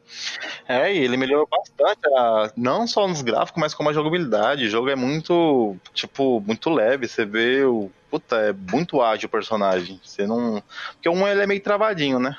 [0.68, 4.66] É, e ele melhorou bastante, a, não só nos gráficos, mas como a jogabilidade.
[4.66, 7.08] O jogo é muito, tipo, muito leve.
[7.08, 7.90] Você vê o.
[8.10, 10.00] Puta, é muito ágil o personagem.
[10.04, 10.62] Você não.
[10.94, 12.38] Porque 1 ele é meio travadinho, né?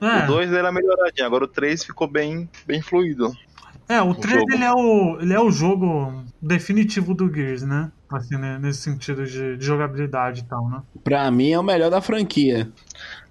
[0.00, 0.24] É.
[0.24, 3.32] O 2 ele é melhoradinho, agora o 3 ficou bem, bem fluido.
[3.88, 7.90] É, o 3 ele é o, ele é o jogo definitivo do Gears, né?
[8.10, 8.58] Assim, né?
[8.60, 10.80] nesse sentido de, de, jogabilidade e tal, né?
[11.02, 12.70] Pra mim é o melhor da franquia.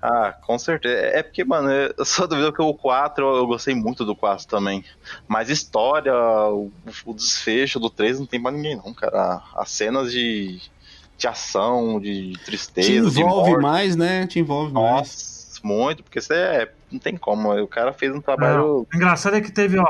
[0.01, 0.95] Ah, com certeza.
[0.95, 4.84] É porque, mano, eu só duvido que o 4 eu gostei muito do 4 também.
[5.28, 6.72] Mas história, o,
[7.06, 9.41] o desfecho do 3 não tem pra ninguém, não, cara.
[9.56, 10.60] As cenas de,
[11.18, 13.10] de ação, de tristeza.
[13.10, 14.28] Te envolve mais, né?
[14.28, 15.60] Te envolve Nossa, mais.
[15.64, 16.72] muito, porque você é.
[16.91, 17.53] Não tem como.
[17.62, 18.58] O cara fez um trabalho.
[18.58, 19.88] É, o engraçado é que teve, ó.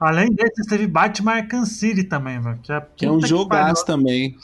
[0.00, 2.58] Além desse, teve Batman Arkham City também, velho.
[2.62, 4.36] Que, é, que é um jogaço também.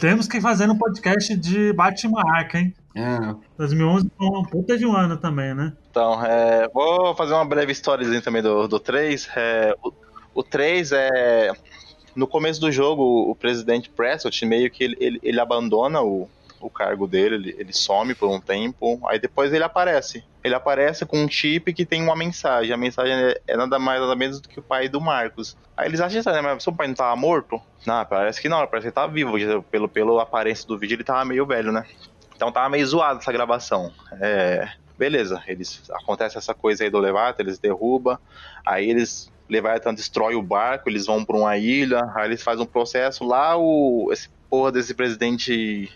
[0.00, 2.74] Temos que fazer um podcast de Batman Arkham, hein?
[2.94, 3.34] É.
[3.56, 5.72] 2011 foi uma puta de um ano também, né?
[5.90, 9.28] Então, é, vou fazer uma breve história também do, do 3.
[9.34, 9.92] É, o,
[10.34, 11.52] o 3 é.
[12.14, 16.28] No começo do jogo, o presidente Prescott meio que ele, ele, ele abandona o,
[16.66, 20.24] o cargo dele, ele, ele, some por um tempo, aí depois ele aparece.
[20.42, 22.72] Ele aparece com um chip que tem uma mensagem.
[22.72, 25.56] A mensagem é, é nada mais nada menos do que o pai do Marcos.
[25.76, 27.60] Aí eles acham estranho, mas seu pai não tava morto?
[27.86, 29.32] Não, parece que não, parece que ele tava vivo.
[29.70, 31.86] Pelo, pelo aparência do vídeo, ele tava meio velho, né?
[32.34, 33.92] Então tava meio zoado essa gravação.
[34.20, 38.18] É, beleza, eles acontece essa coisa aí do Leviathan, eles derrubam,
[38.64, 42.66] aí eles Leviathan destrói o barco, eles vão para uma ilha, aí eles fazem um
[42.66, 45.90] processo lá, o esse porra desse presidente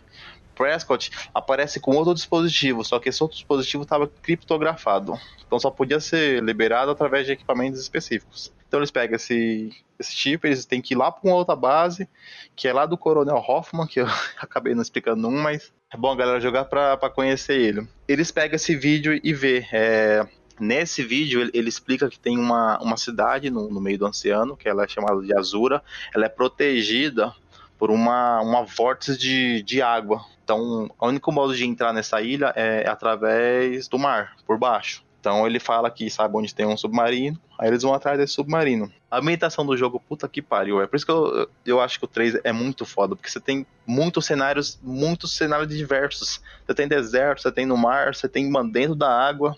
[0.56, 5.12] Prescott aparece com outro dispositivo, só que esse outro dispositivo estava criptografado.
[5.46, 8.52] Então só podia ser liberado através de equipamentos específicos.
[8.66, 12.08] Então eles pegam esse, esse chip, eles têm que ir lá para uma outra base,
[12.56, 14.06] que é lá do Coronel Hoffman, que eu
[14.40, 17.86] acabei não explicando um, mas é bom a galera jogar para conhecer ele.
[18.08, 19.66] Eles pegam esse vídeo e vê.
[19.72, 20.26] É,
[20.58, 24.56] nesse vídeo ele, ele, explica que tem uma, uma cidade no, no meio do oceano,
[24.56, 25.82] que ela é chamada de Azura,
[26.14, 27.32] ela é protegida
[27.78, 30.24] por uma, uma vórtice de, de água.
[30.44, 35.04] Então, o único modo de entrar nessa ilha é através do mar, por baixo.
[35.26, 38.88] Então ele fala que sabe onde tem um submarino, aí eles vão atrás desse submarino.
[39.10, 40.80] A ambientação do jogo, puta que pariu.
[40.80, 43.40] É por isso que eu, eu acho que o 3 é muito foda, porque você
[43.40, 46.40] tem muitos cenários, muitos cenários diversos.
[46.64, 49.56] Você tem deserto, você tem no mar, você tem dentro da água,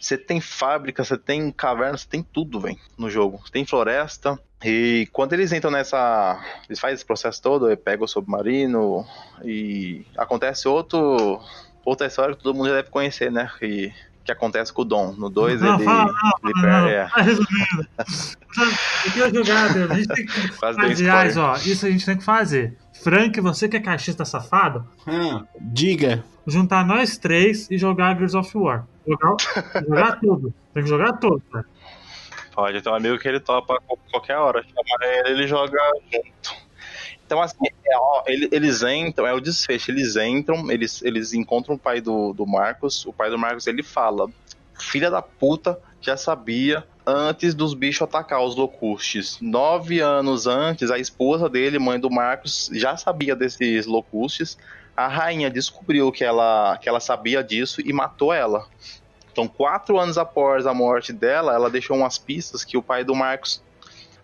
[0.00, 3.40] você tem fábrica, você tem caverna, você tem tudo, velho, no jogo.
[3.44, 4.38] Você tem floresta.
[4.64, 6.40] E quando eles entram nessa.
[6.68, 9.06] Eles fazem esse processo todo, pegam o submarino
[9.44, 11.40] e acontece outro.
[11.84, 13.50] Outra história que todo mundo já deve conhecer, né?
[13.60, 13.92] E
[14.24, 15.12] que acontece com o Dom.
[15.12, 16.90] No 2 ele, fala, não, ele perde.
[16.90, 17.06] É.
[17.08, 17.88] Tá resumindo.
[19.16, 20.48] Eu jogado, a gente tem que.
[20.58, 22.76] Quase Aliás, ó, isso a gente tem que fazer.
[23.02, 26.24] Frank, você que é caixista safado, hum, diga.
[26.46, 28.86] Juntar nós três e jogar Gears of War.
[29.06, 29.36] Jogar,
[29.86, 30.54] jogar tudo.
[30.74, 31.66] Tem que jogar tudo, cara.
[32.52, 33.80] Pode ter um amigo que ele topa
[34.10, 34.62] qualquer hora.
[34.62, 35.78] Chama ele, ele joga
[36.12, 36.62] junto.
[37.24, 41.78] Então, assim, é, ó, eles entram, é o desfecho, eles entram, eles, eles encontram o
[41.78, 44.28] pai do, do Marcos, o pai do Marcos, ele fala,
[44.78, 49.38] filha da puta, já sabia antes dos bichos atacar os locustes.
[49.40, 54.58] Nove anos antes, a esposa dele, mãe do Marcos, já sabia desses locustes,
[54.96, 58.66] a rainha descobriu que ela, que ela sabia disso e matou ela.
[59.32, 63.14] Então, quatro anos após a morte dela, ela deixou umas pistas que o pai do
[63.14, 63.62] Marcos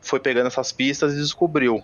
[0.01, 1.83] foi pegando essas pistas e descobriu.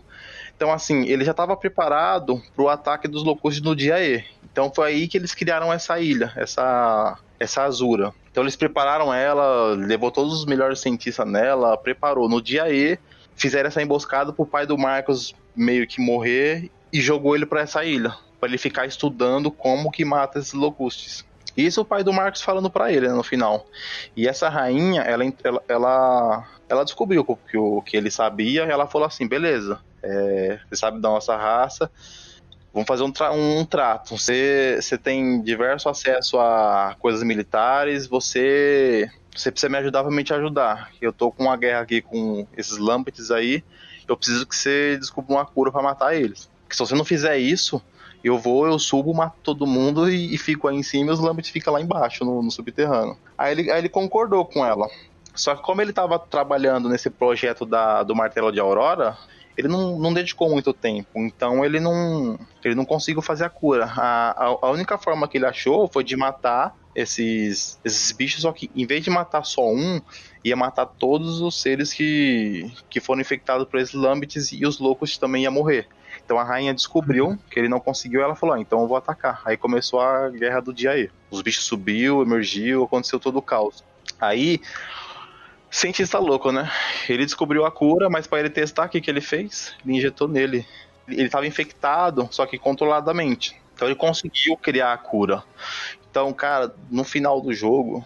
[0.57, 4.25] Então, assim, ele já estava preparado para o ataque dos Locustes no dia E.
[4.45, 8.13] Então, foi aí que eles criaram essa ilha, essa, essa Azura.
[8.31, 12.29] Então, eles prepararam ela, levou todos os melhores cientistas nela, preparou.
[12.29, 12.99] No dia E,
[13.35, 17.63] fizeram essa emboscada para o pai do Marcos meio que morrer e jogou ele para
[17.63, 21.25] essa ilha, para ele ficar estudando como que mata esses Locustes.
[21.57, 23.67] Isso o pai do Marcos falando para ele né, no final.
[24.17, 25.25] E essa rainha, ela,
[25.69, 30.77] ela, ela, descobriu que o que ele sabia, e ela falou assim: beleza, é, você
[30.77, 31.91] sabe da nossa raça,
[32.73, 34.19] vamos fazer um, tra um trato.
[34.19, 40.25] Você, você tem diverso acesso a coisas militares, você, você precisa me ajudar para me
[40.25, 40.91] te ajudar.
[41.01, 43.63] Eu tô com uma guerra aqui com esses Lampetes aí,
[44.09, 46.51] eu preciso que você descubra uma cura para matar eles.
[46.63, 47.81] Porque se você não fizer isso,
[48.25, 51.21] eu vou, eu subo, mato todo mundo e, e fico aí em cima e os
[51.21, 53.17] Lampetes ficam lá embaixo, no, no subterrâneo.
[53.37, 54.89] Aí ele, aí ele concordou com ela.
[55.35, 59.19] Só que como ele estava trabalhando nesse projeto da, do martelo de Aurora,
[59.57, 63.85] ele não, não dedicou muito tempo, então ele não, ele não conseguiu fazer a cura.
[63.85, 68.53] A, a, a, única forma que ele achou foi de matar esses, esses bichos, só
[68.53, 70.01] que em vez de matar só um,
[70.45, 75.19] ia matar todos os seres que, que foram infectados por esses Lambites e os loucos
[75.19, 75.89] também ia morrer.
[76.25, 79.43] Então a rainha descobriu que ele não conseguiu, ela falou: ah, então eu vou atacar.
[79.45, 81.11] Aí começou a guerra do dia aí.
[81.31, 83.85] Os bichos subiu, emergiu, aconteceu todo o caos.
[84.21, 84.61] Aí,
[85.71, 86.71] cientista louco, né?
[87.09, 89.75] Ele descobriu a cura, mas para ele testar, o que, que ele fez?
[89.85, 90.67] Ele injetou nele.
[91.07, 93.61] Ele estava infectado, só que controladamente.
[93.75, 95.43] Então ele conseguiu criar a cura.
[96.11, 98.05] Então, cara, no final do jogo,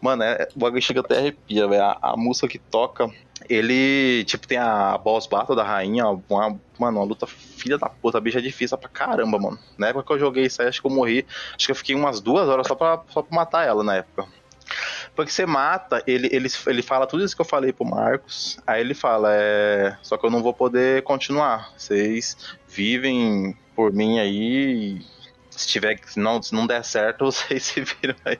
[0.00, 1.82] mano, é, o bagulho chega até arrepia, velho.
[1.82, 3.10] A, a música que toca
[3.48, 7.26] ele, tipo, tem a boss battle da rainha, uma, mano, uma luta
[7.64, 9.58] filha da puta, a bicha é difícil pra caramba, mano.
[9.78, 11.94] Na época que eu joguei isso aí, acho que eu morri, acho que eu fiquei
[11.94, 14.26] umas duas horas só pra, só pra matar ela na época.
[15.16, 18.80] Porque você mata, ele, ele, ele fala tudo isso que eu falei pro Marcos, aí
[18.80, 19.96] ele fala, é.
[20.02, 21.72] Só que eu não vou poder continuar.
[21.76, 22.36] Vocês
[22.68, 25.00] vivem por mim aí.
[25.50, 28.38] Se tiver, se não, se não der certo, vocês se viram aí.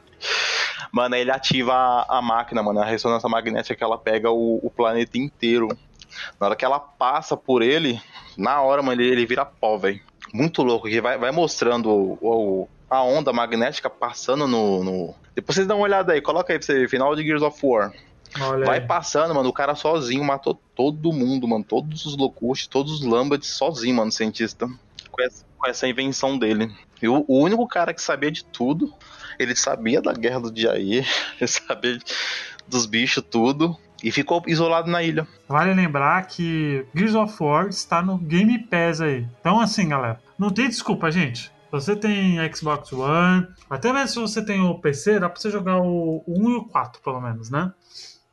[0.92, 4.70] Mano, ele ativa a, a máquina, mano, a ressonância magnética que ela pega o, o,
[4.70, 5.68] planeta inteiro.
[6.40, 8.00] Na hora que ela passa por ele,
[8.36, 10.00] na hora, mano, ele, ele vira pó, velho.
[10.32, 15.54] Muito louco, que vai, vai mostrando o, o, a onda magnética passando no, no, Depois
[15.54, 17.92] vocês dão uma olhada aí, coloca aí pra você ver, final de Gears of War.
[18.40, 18.86] Olha vai aí.
[18.86, 21.64] passando, mano, o cara sozinho matou todo mundo, mano.
[21.64, 24.66] Todos os Locusts, todos os Lambats sozinho, mano, cientista.
[25.10, 26.74] Com essa, com essa invenção dele.
[27.00, 28.92] E o, o único cara que sabia de tudo
[29.38, 31.06] ele sabia da guerra do Jair,
[31.40, 31.98] ele sabia
[32.66, 33.76] dos bichos, tudo.
[34.04, 35.26] E ficou isolado na ilha.
[35.48, 39.26] Vale lembrar que Gears of War está no Game Pass aí.
[39.40, 41.50] Então, assim, galera, não tem desculpa, gente.
[41.72, 45.78] Você tem Xbox One, até mesmo se você tem o PC, dá pra você jogar
[45.78, 47.72] o 1 e o 4, pelo menos, né?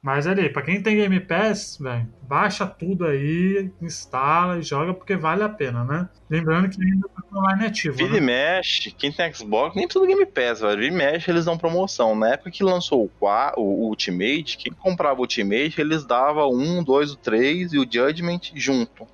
[0.04, 5.16] Mas ali, pra quem tem Game Pass, velho, baixa tudo aí, instala e joga porque
[5.16, 6.10] vale a pena, né?
[6.28, 7.98] Lembrando que ainda tá online ativo.
[7.98, 8.18] Vira né?
[8.18, 10.80] e mexe, quem tem Xbox, nem tudo Game Pass, velho.
[10.80, 12.16] Vira e mexe, eles dão promoção.
[12.16, 17.12] Na época que lançou o, o Ultimate, quem comprava o Ultimate, eles davam um, dois,
[17.12, 19.06] o três e o Judgment junto.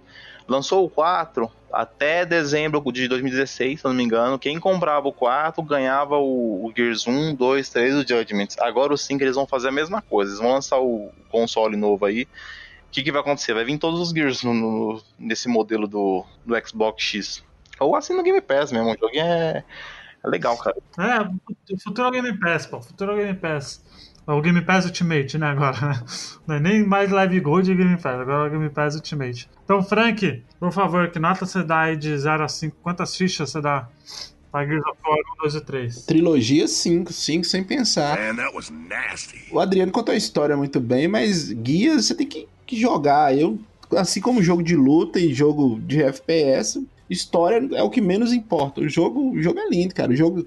[0.47, 4.39] Lançou o 4 até dezembro de 2016, se não me engano.
[4.39, 8.47] Quem comprava o 4 ganhava o, o Gears 1, 2, 3 e o Judgment.
[8.59, 10.31] Agora o 5 eles vão fazer a mesma coisa.
[10.31, 12.23] Eles vão lançar o console novo aí.
[12.23, 13.53] O que, que vai acontecer?
[13.53, 17.43] Vai vir todos os Gears no, no, nesse modelo do, do Xbox X.
[17.79, 18.91] Ou assim no Game Pass mesmo.
[18.91, 19.63] O joguinho é,
[20.23, 20.77] é legal, cara.
[20.99, 22.81] É, futuro é Game Pass, pô.
[22.81, 23.83] Futuro é Game Pass.
[24.27, 26.03] É o Game Pass Ultimate, né, agora, né?
[26.45, 29.49] Não é nem mais Live Gold e Game Pass, agora é o Game Pass Ultimate.
[29.63, 32.75] Então, Frank, por favor, que nota você dá aí de 0 a 5?
[32.83, 33.87] Quantas fichas você dá
[34.51, 36.05] pra Gears of War 1, 2 e 3?
[36.05, 38.19] Trilogia 5, 5 sem pensar.
[38.19, 39.45] Man, that was nasty.
[39.49, 43.37] O Adriano contou a história muito bem, mas guias você tem que, que jogar.
[43.37, 43.57] Eu,
[43.95, 48.81] assim como jogo de luta e jogo de FPS, história é o que menos importa.
[48.81, 50.11] O jogo, o jogo é lindo, cara.
[50.11, 50.45] O jogo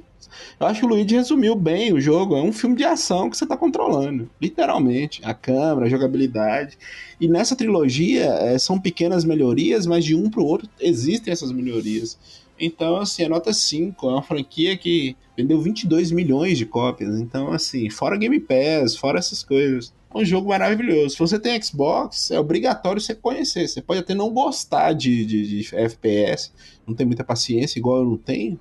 [0.59, 2.37] eu acho que o Luigi resumiu bem o jogo.
[2.37, 5.20] É um filme de ação que você está controlando, literalmente.
[5.24, 6.78] A câmera, a jogabilidade.
[7.20, 11.53] E nessa trilogia é, são pequenas melhorias, mas de um para o outro existem essas
[11.53, 12.18] melhorias.
[12.61, 17.18] Então, assim, a nota 5 é uma franquia que vendeu 22 milhões de cópias.
[17.18, 19.95] Então, assim, fora Game Pass, fora essas coisas.
[20.12, 21.11] É um jogo maravilhoso.
[21.11, 23.66] Se você tem Xbox, é obrigatório você conhecer.
[23.66, 26.53] Você pode até não gostar de, de, de FPS,
[26.87, 28.61] não tem muita paciência, igual eu não tenho.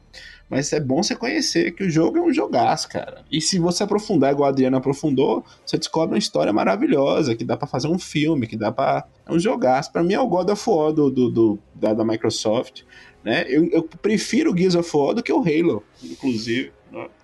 [0.50, 3.24] Mas é bom você conhecer que o jogo é um jogaço, cara.
[3.32, 7.56] E se você aprofundar, igual a Adriana aprofundou, você descobre uma história maravilhosa, que dá
[7.56, 9.06] para fazer um filme, que dá pra.
[9.28, 9.92] É um jogaço.
[9.92, 12.82] Pra mim é o God of War do, do, do da, da, Microsoft.
[13.24, 13.46] Né?
[13.48, 16.72] Eu, eu prefiro o Gears of War do que o Halo, inclusive.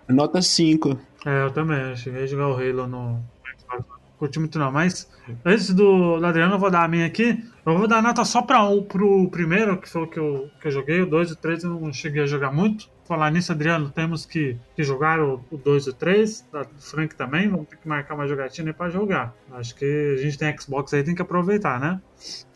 [0.07, 0.99] Nota 5.
[1.25, 1.95] É, eu também.
[1.95, 3.23] Cheguei a jogar o Halo no.
[4.19, 5.09] Curti muito não, mas
[5.43, 7.43] antes do, Adriano, eu vou dar a minha aqui.
[7.65, 10.67] Eu vou dar nota só para um, pro primeiro, que foi o que eu, que
[10.67, 11.01] eu joguei.
[11.01, 12.94] O 2 e o 3 eu não cheguei a jogar muito.
[13.05, 16.47] Falar nisso, Adriano, temos que, que jogar o 2 e o 3.
[16.51, 17.47] Da Frank também.
[17.47, 19.33] Vamos ter que marcar uma jogatina aí pra jogar.
[19.53, 22.01] Acho que a gente tem Xbox aí, tem que aproveitar, né?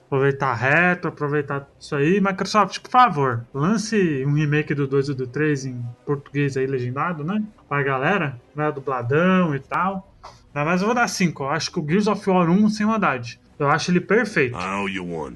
[0.07, 2.19] Aproveitar reto, aproveitar isso aí.
[2.19, 7.23] Microsoft, por favor, lance um remake do 2 e do 3 em português aí, legendado,
[7.23, 7.43] né?
[7.67, 8.71] Pra galera, né?
[8.71, 10.11] Dubladão e tal.
[10.51, 11.45] Mas eu vou dar 5.
[11.45, 13.39] Acho que o Gears of War 1 sem maldade.
[13.59, 14.57] Eu acho ele perfeito.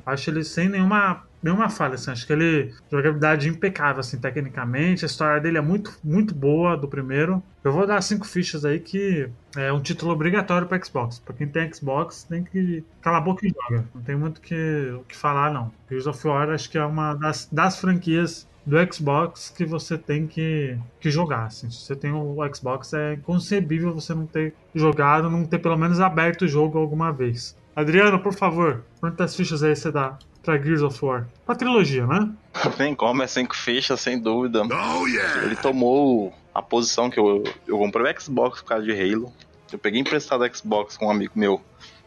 [0.05, 1.95] Acho ele sem nenhuma, nenhuma falha.
[1.95, 2.11] Assim.
[2.11, 2.73] Acho que ele.
[2.89, 5.03] Jogabilidade impecável, assim, tecnicamente.
[5.03, 7.43] A história dele é muito, muito boa do primeiro.
[7.63, 11.19] Eu vou dar cinco fichas aí que é um título obrigatório para Xbox.
[11.19, 13.85] Para quem tem Xbox, tem que calar a boca e joga.
[13.93, 15.71] Não tem muito o que, que falar, não.
[15.89, 20.25] Gears of War acho que é uma das, das franquias do Xbox que você tem
[20.25, 21.45] que, que jogar.
[21.45, 21.69] Assim.
[21.69, 25.99] Se você tem o Xbox, é inconcebível você não ter jogado, não ter pelo menos
[25.99, 27.55] aberto o jogo alguma vez.
[27.75, 31.27] Adriano, por favor, quantas fichas aí você dá pra Gears of War?
[31.45, 32.31] Pra trilogia, né?
[32.63, 34.61] Não tem como, é cinco fichas, sem dúvida.
[34.63, 35.43] Oh, yeah.
[35.43, 39.33] Ele tomou a posição que eu, eu comprei o Xbox por causa de Halo.
[39.71, 41.59] Eu peguei emprestado Xbox com um amigo meu.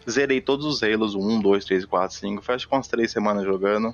[0.09, 2.43] Zerei todos os Halos, 1, 2, 3, 4, 5.
[2.43, 3.93] Foi acho que umas 3 semanas jogando.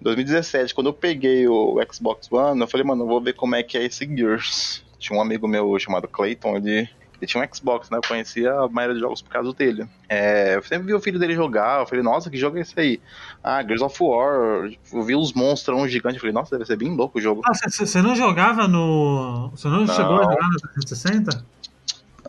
[0.00, 3.62] 2017, quando eu peguei o Xbox One, eu falei, mano, eu vou ver como é
[3.62, 4.84] que é esse Gears.
[4.98, 6.88] Tinha um amigo meu chamado Clayton, ele,
[7.22, 7.98] ele tinha um Xbox, né?
[7.98, 9.86] Eu conhecia a maioria dos jogos por causa dele.
[10.08, 12.78] É, eu sempre vi o filho dele jogar, eu falei, nossa, que jogo é esse
[12.78, 13.00] aí?
[13.42, 14.68] Ah, Gears of War.
[14.92, 17.40] Eu vi os monstrão gigantes, eu falei, nossa, deve ser bem louco o jogo.
[17.44, 19.50] Ah, você não jogava no.
[19.50, 19.94] Você não, não.
[19.94, 21.46] chegou a jogar no 360?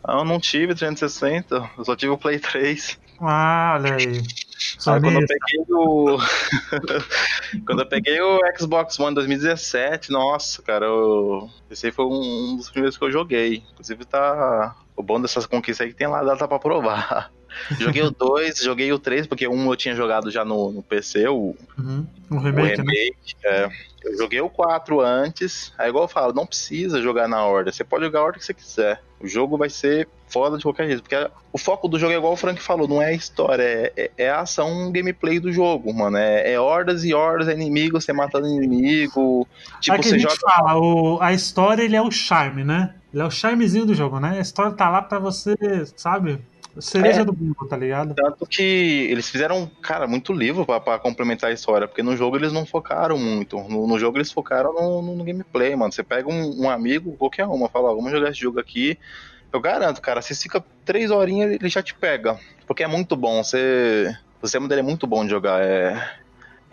[0.07, 2.99] Eu não tive 360, eu só tive o Play 3.
[3.19, 4.23] Ah, olha aí.
[4.83, 6.17] Quando eu peguei o.
[7.65, 11.49] quando eu peguei o Xbox One 2017, nossa, cara, eu...
[11.69, 13.63] esse aí foi um dos primeiros que eu joguei.
[13.71, 14.75] Inclusive tá.
[14.95, 17.31] O bom dessas conquistas aí que tem lá data pra provar.
[17.79, 21.27] Joguei o 2, joguei o 3, porque um eu tinha jogado já no, no PC,
[21.27, 22.05] o, uhum.
[22.29, 22.81] o remake.
[22.81, 23.49] O remake né?
[23.49, 23.69] é.
[24.03, 27.85] Eu joguei o 4 antes, aí igual eu falo, não precisa jogar na ordem, você
[27.85, 29.01] pode jogar a ordem que você quiser.
[29.19, 31.15] O jogo vai ser foda de qualquer jeito, porque
[31.53, 34.11] o foco do jogo é igual o Frank falou, não é a história, é, é,
[34.17, 36.17] é a ação gameplay do jogo, mano.
[36.17, 39.47] É, é hordas e hordas, é inimigo, você matando inimigo.
[39.79, 40.35] Tipo, é você joga.
[40.35, 42.95] Fala, o, a história ele é o charme, né?
[43.13, 44.37] Ele é o charmezinho do jogo, né?
[44.37, 45.55] A história tá lá pra você,
[45.95, 46.41] sabe?
[46.79, 48.15] Cereja é, do bolo, tá ligado?
[48.15, 52.51] Tanto que eles fizeram, cara, muito livro para complementar a história, porque no jogo eles
[52.51, 53.57] não focaram muito.
[53.57, 55.91] No, no jogo eles focaram no, no, gameplay, mano.
[55.91, 58.97] Você pega um, um amigo, qualquer uma, fala, vamos jogar esse jogo aqui.
[59.51, 62.39] Eu garanto, cara, se fica três horinhas, ele já te pega.
[62.65, 63.43] Porque é muito bom.
[63.43, 64.15] Você.
[64.41, 65.61] O sistema dele é muito bom de jogar.
[65.63, 66.17] É.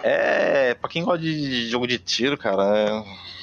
[0.02, 0.74] É.
[0.74, 3.39] Pra quem gosta de jogo de tiro, cara, é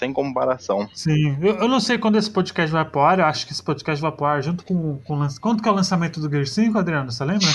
[0.00, 0.88] sem comparação.
[0.94, 3.62] Sim, eu, eu, não sei quando esse podcast vai pro ar, eu acho que esse
[3.62, 6.46] podcast vai pro ar junto com, com o Quanto que é o lançamento do Gear
[6.46, 7.12] 5, Adriano?
[7.12, 7.46] Você lembra?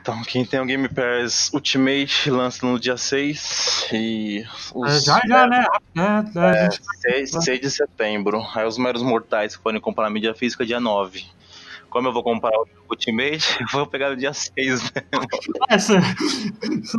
[0.00, 4.44] Então, quem tem o Game Pass Ultimate lança no dia 6 e.
[4.72, 5.66] Os, é, já, já, né?
[5.96, 8.40] É, é, é, 6, 6 de setembro.
[8.54, 11.24] Aí os meros mortais que podem comprar a mídia física dia 9
[11.90, 15.02] como eu vou comprar o Ultimate, eu vou pegar no dia 6, né?
[15.68, 15.94] Essa,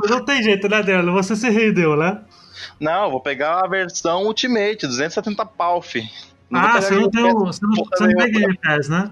[0.09, 1.13] não tem jeito, né, Adriano?
[1.13, 2.21] Você se rendeu, né?
[2.81, 6.09] Não, vou pegar a versão Ultimate, 270 pau, fi.
[6.49, 9.11] Não ah, você não, tem o, você não, você não tem Game Pass, né?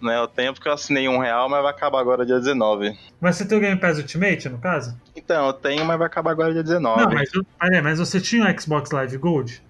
[0.00, 2.96] Não, eu tenho porque eu assinei um real, mas vai acabar agora dia 19.
[3.18, 4.94] Mas você tem o Game Pass Ultimate, no caso?
[5.16, 7.00] Então, eu tenho, mas vai acabar agora dia 19.
[7.00, 9.62] Não, mas, peraí, mas você tinha o Xbox Live Gold?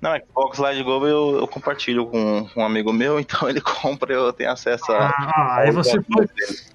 [0.00, 4.16] Não, Xbox Live Gold eu, eu, compartilho com um amigo meu, então ele compra e
[4.16, 5.08] eu tenho acesso a.
[5.08, 6.26] Ah, aí, você foi,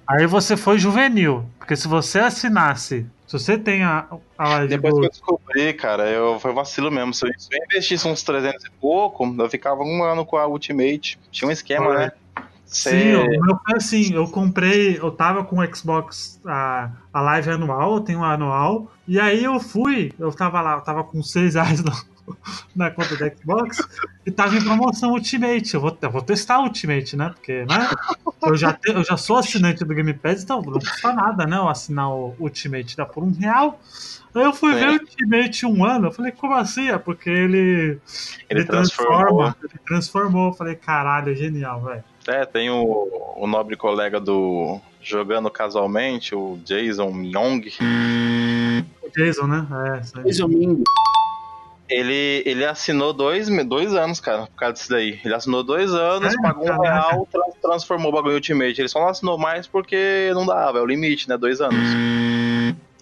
[0.06, 1.44] aí você foi juvenil.
[1.58, 4.06] Porque se você assinasse se você tem a,
[4.38, 7.12] a live Depois que eu descobri, cara, eu, foi vacilo mesmo.
[7.12, 10.46] Se eu, se eu investisse uns 300 e pouco, eu ficava um ano com a
[10.46, 11.18] Ultimate.
[11.32, 12.12] Tinha um esquema, né?
[12.64, 12.90] Cê...
[12.90, 17.50] Sim, o meu foi assim, eu comprei, eu tava com o Xbox, a, a live
[17.50, 21.22] anual, eu tenho um anual, e aí eu fui, eu tava lá, eu tava com
[21.22, 21.92] 6 reais no,
[22.74, 23.78] na conta do Xbox
[24.24, 25.74] e tava em promoção Ultimate.
[25.74, 27.30] Eu vou, eu vou testar Ultimate, né?
[27.30, 27.90] Porque, né?
[28.42, 31.56] Eu já, te, eu já sou assinante do Game Pass, então não custa nada, né?
[31.56, 33.80] Eu assinar o Ultimate, dá por um real.
[34.34, 34.78] Aí eu fui é.
[34.78, 36.88] ver o Ultimate um ano, eu falei, como assim?
[36.88, 38.00] É porque ele, ele,
[38.50, 39.56] ele transforma.
[39.62, 40.48] Ele transformou.
[40.48, 42.04] Eu falei, caralho, é genial, velho.
[42.28, 47.72] É, tem o, o nobre colega do Jogando Casualmente, o Jason Myong.
[49.00, 49.66] O Jason, né?
[49.86, 50.82] É, Jason Myong.
[51.88, 55.20] Ele, ele assinou dois, dois anos, cara, por causa disso daí.
[55.24, 57.28] Ele assinou dois anos, é, pagou um real,
[57.62, 58.80] transformou o bagulho em Ultimate.
[58.80, 61.36] Ele só não assinou mais porque não dava, é o limite, né?
[61.36, 61.78] Dois anos.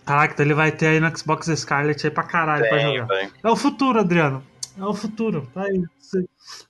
[0.05, 3.07] Caraca, então ele vai ter aí no Xbox Scarlet aí pra caralho tem, pra jogar.
[3.07, 3.31] Tem.
[3.43, 4.45] É o futuro, Adriano.
[4.79, 5.49] É o futuro.
[5.55, 5.83] Tá aí.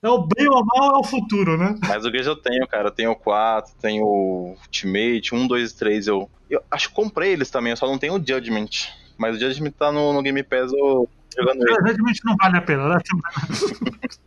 [0.01, 1.75] É o bem ou mal, é o futuro, né?
[1.87, 2.87] Mas o que eu tenho, cara.
[2.87, 6.07] Eu tenho o 4, tenho o Ultimate, 1, 2 e 3.
[6.07, 8.69] Eu, eu acho que comprei eles também, eu só não tenho o Judgment.
[9.17, 12.19] Mas o Judgment tá no, no Game Pass, eu jogando ele.
[12.23, 12.97] não vale a pena, né?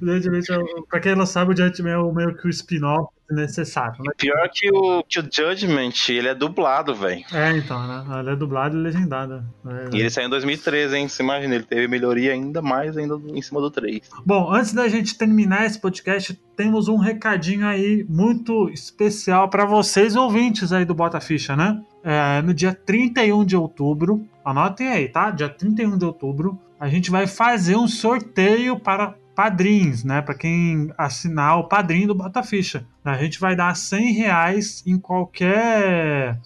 [0.00, 0.42] Judgment,
[0.88, 4.02] pra quem não sabe, o Judgment é meio que o spin-off necessário.
[4.02, 4.12] Né?
[4.16, 7.24] Pior que o, que o Judgment, ele é dublado, velho.
[7.32, 8.20] É, então, né?
[8.20, 9.44] Ele é dublado e legendado.
[9.66, 11.08] É, e ele saiu em 2013, hein?
[11.08, 14.02] Você imagina, ele teve melhoria ainda mais ainda em cima do 3.
[14.24, 20.14] Bom, antes da gente terminar esse podcast, temos um recadinho aí muito especial para vocês
[20.14, 21.82] ouvintes aí do Bota Ficha, né?
[22.02, 25.30] É, no dia 31 de outubro, anotem aí, tá?
[25.30, 30.22] Dia 31 de outubro, a gente vai fazer um sorteio para padrinhos, né?
[30.22, 32.86] Para quem assinar o padrinho do Bota Ficha.
[33.04, 36.38] A gente vai dar 100 reais em qualquer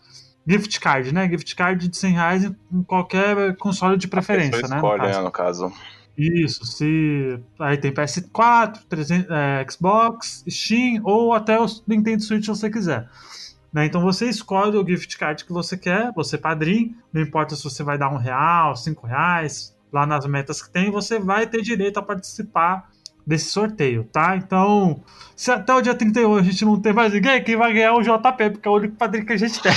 [0.47, 1.29] gift card, né?
[1.29, 4.77] Gift card de 100 reais em qualquer console de preferência, né?
[4.77, 5.23] Escolhe, no caso.
[5.23, 5.73] no caso.
[6.17, 12.49] Isso, se aí tem PS4, 300, é, Xbox, Steam ou até o Nintendo Switch se
[12.49, 13.09] você quiser.
[13.73, 13.87] Né?
[13.87, 17.83] Então você escolhe o gift card que você quer, você padrinho, não importa se você
[17.83, 21.99] vai dar um real, cinco reais, lá nas metas que tem, você vai ter direito
[21.99, 22.89] a participar
[23.27, 24.37] desse sorteio, tá?
[24.37, 25.03] Então,
[25.37, 27.93] se até o dia 31 a gente não tem mais ninguém, quem vai ganhar é
[27.93, 29.73] o JP, porque é o único padrinho que a gente tem.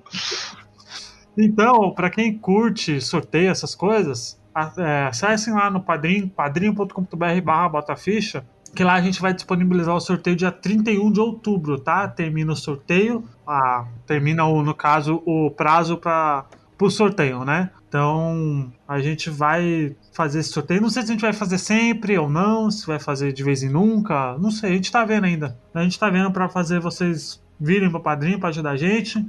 [1.38, 4.38] então, para quem curte sorteio, essas coisas,
[4.76, 8.44] é, acessem lá no padrinho, padrinho.com.br barra botaficha,
[8.76, 12.06] que lá a gente vai disponibilizar o sorteio dia 31 de outubro, tá?
[12.06, 16.44] Termina o sorteio, ah, termina, o, no caso, o prazo para
[16.78, 17.70] o sorteio, né?
[17.88, 20.82] Então, a gente vai fazer esse sorteio.
[20.82, 23.62] Não sei se a gente vai fazer sempre ou não, se vai fazer de vez
[23.62, 24.36] em nunca.
[24.38, 25.58] Não sei, a gente tá vendo ainda.
[25.72, 29.26] A gente tá vendo para fazer vocês virem pro padrinho para ajudar a gente.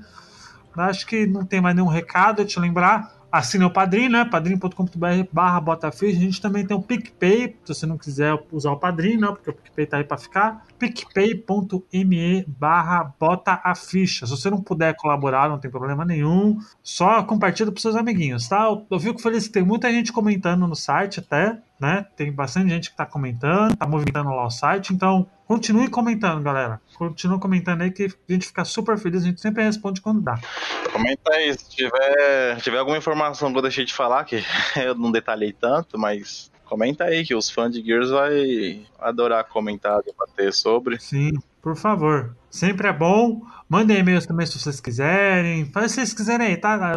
[0.75, 4.25] Acho que não tem mais nenhum recado, eu te lembrar assine o Padrim, né?
[4.25, 6.17] padrim.com.br barra botaficha.
[6.17, 9.49] A gente também tem o PicPay, se você não quiser usar o Padrim, não, porque
[9.49, 10.65] o PicPay tá aí para ficar.
[10.77, 14.25] picpay.me barra botaficha.
[14.25, 16.57] Se você não puder colaborar, não tem problema nenhum.
[16.83, 18.67] Só compartilha pros seus amiguinhos, tá?
[18.89, 22.05] Eu fico feliz que tem muita gente comentando no site até, né?
[22.15, 26.81] Tem bastante gente que tá comentando, tá movimentando lá o site, então Continue comentando, galera.
[26.97, 29.23] Continue comentando aí que a gente fica super feliz.
[29.23, 30.37] A gente sempre responde quando dá.
[30.91, 31.57] Comenta aí.
[31.57, 34.43] Se tiver, tiver alguma informação que eu deixei de falar, que
[34.75, 40.03] eu não detalhei tanto, mas comenta aí que os fãs de Gears vai adorar comentar,
[40.03, 40.99] debater sobre.
[40.99, 41.31] Sim,
[41.67, 42.33] por favor.
[42.49, 43.41] Sempre é bom.
[43.67, 45.65] Mandem e-mails também se vocês quiserem.
[45.65, 46.93] Faz se vocês quiserem aí, tá?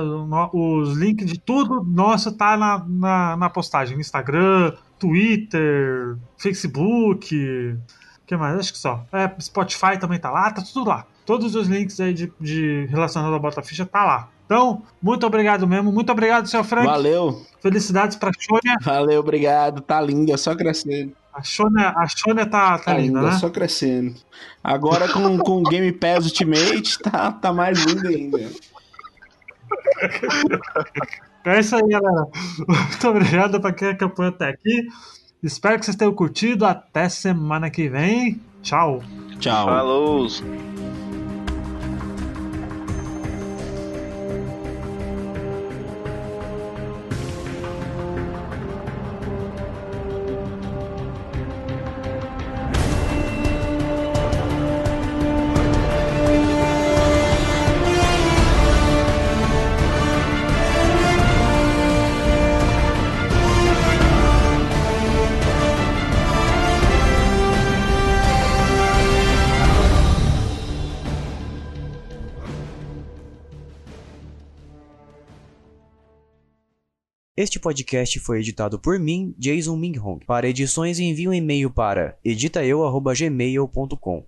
[0.52, 3.98] Os links de tudo nosso tá na, na, na postagem.
[3.98, 7.76] Instagram, Twitter, Facebook
[8.30, 8.56] que mais?
[8.60, 9.04] Acho que só.
[9.12, 11.04] É, Spotify também tá lá, tá tudo lá.
[11.26, 14.28] Todos os links aí de, de relacionado ao Bota Ficha tá lá.
[14.46, 15.90] Então, muito obrigado mesmo.
[15.90, 16.86] Muito obrigado, seu Frank.
[16.86, 17.42] Valeu.
[17.60, 18.76] Felicidades pra Shônia.
[18.82, 19.80] Valeu, obrigado.
[19.80, 21.12] Tá linda, só crescendo.
[21.32, 23.32] A Shônia, a Shônia tá, tá, tá linda, né?
[23.32, 24.14] só crescendo.
[24.62, 28.50] Agora com, com o Game Pass Ultimate tá, tá mais linda ainda.
[31.44, 32.26] É isso aí, galera.
[32.68, 34.88] Muito obrigado pra quem acompanhou até aqui.
[35.42, 36.66] Espero que vocês tenham curtido.
[36.66, 38.40] Até semana que vem.
[38.62, 39.02] Tchau.
[39.38, 39.66] Tchau.
[39.66, 40.28] Falou.
[77.40, 80.20] Este podcast foi editado por mim, Jason Minghong.
[80.26, 84.26] Para edições, envie um e-mail para editaeu@gmail.com.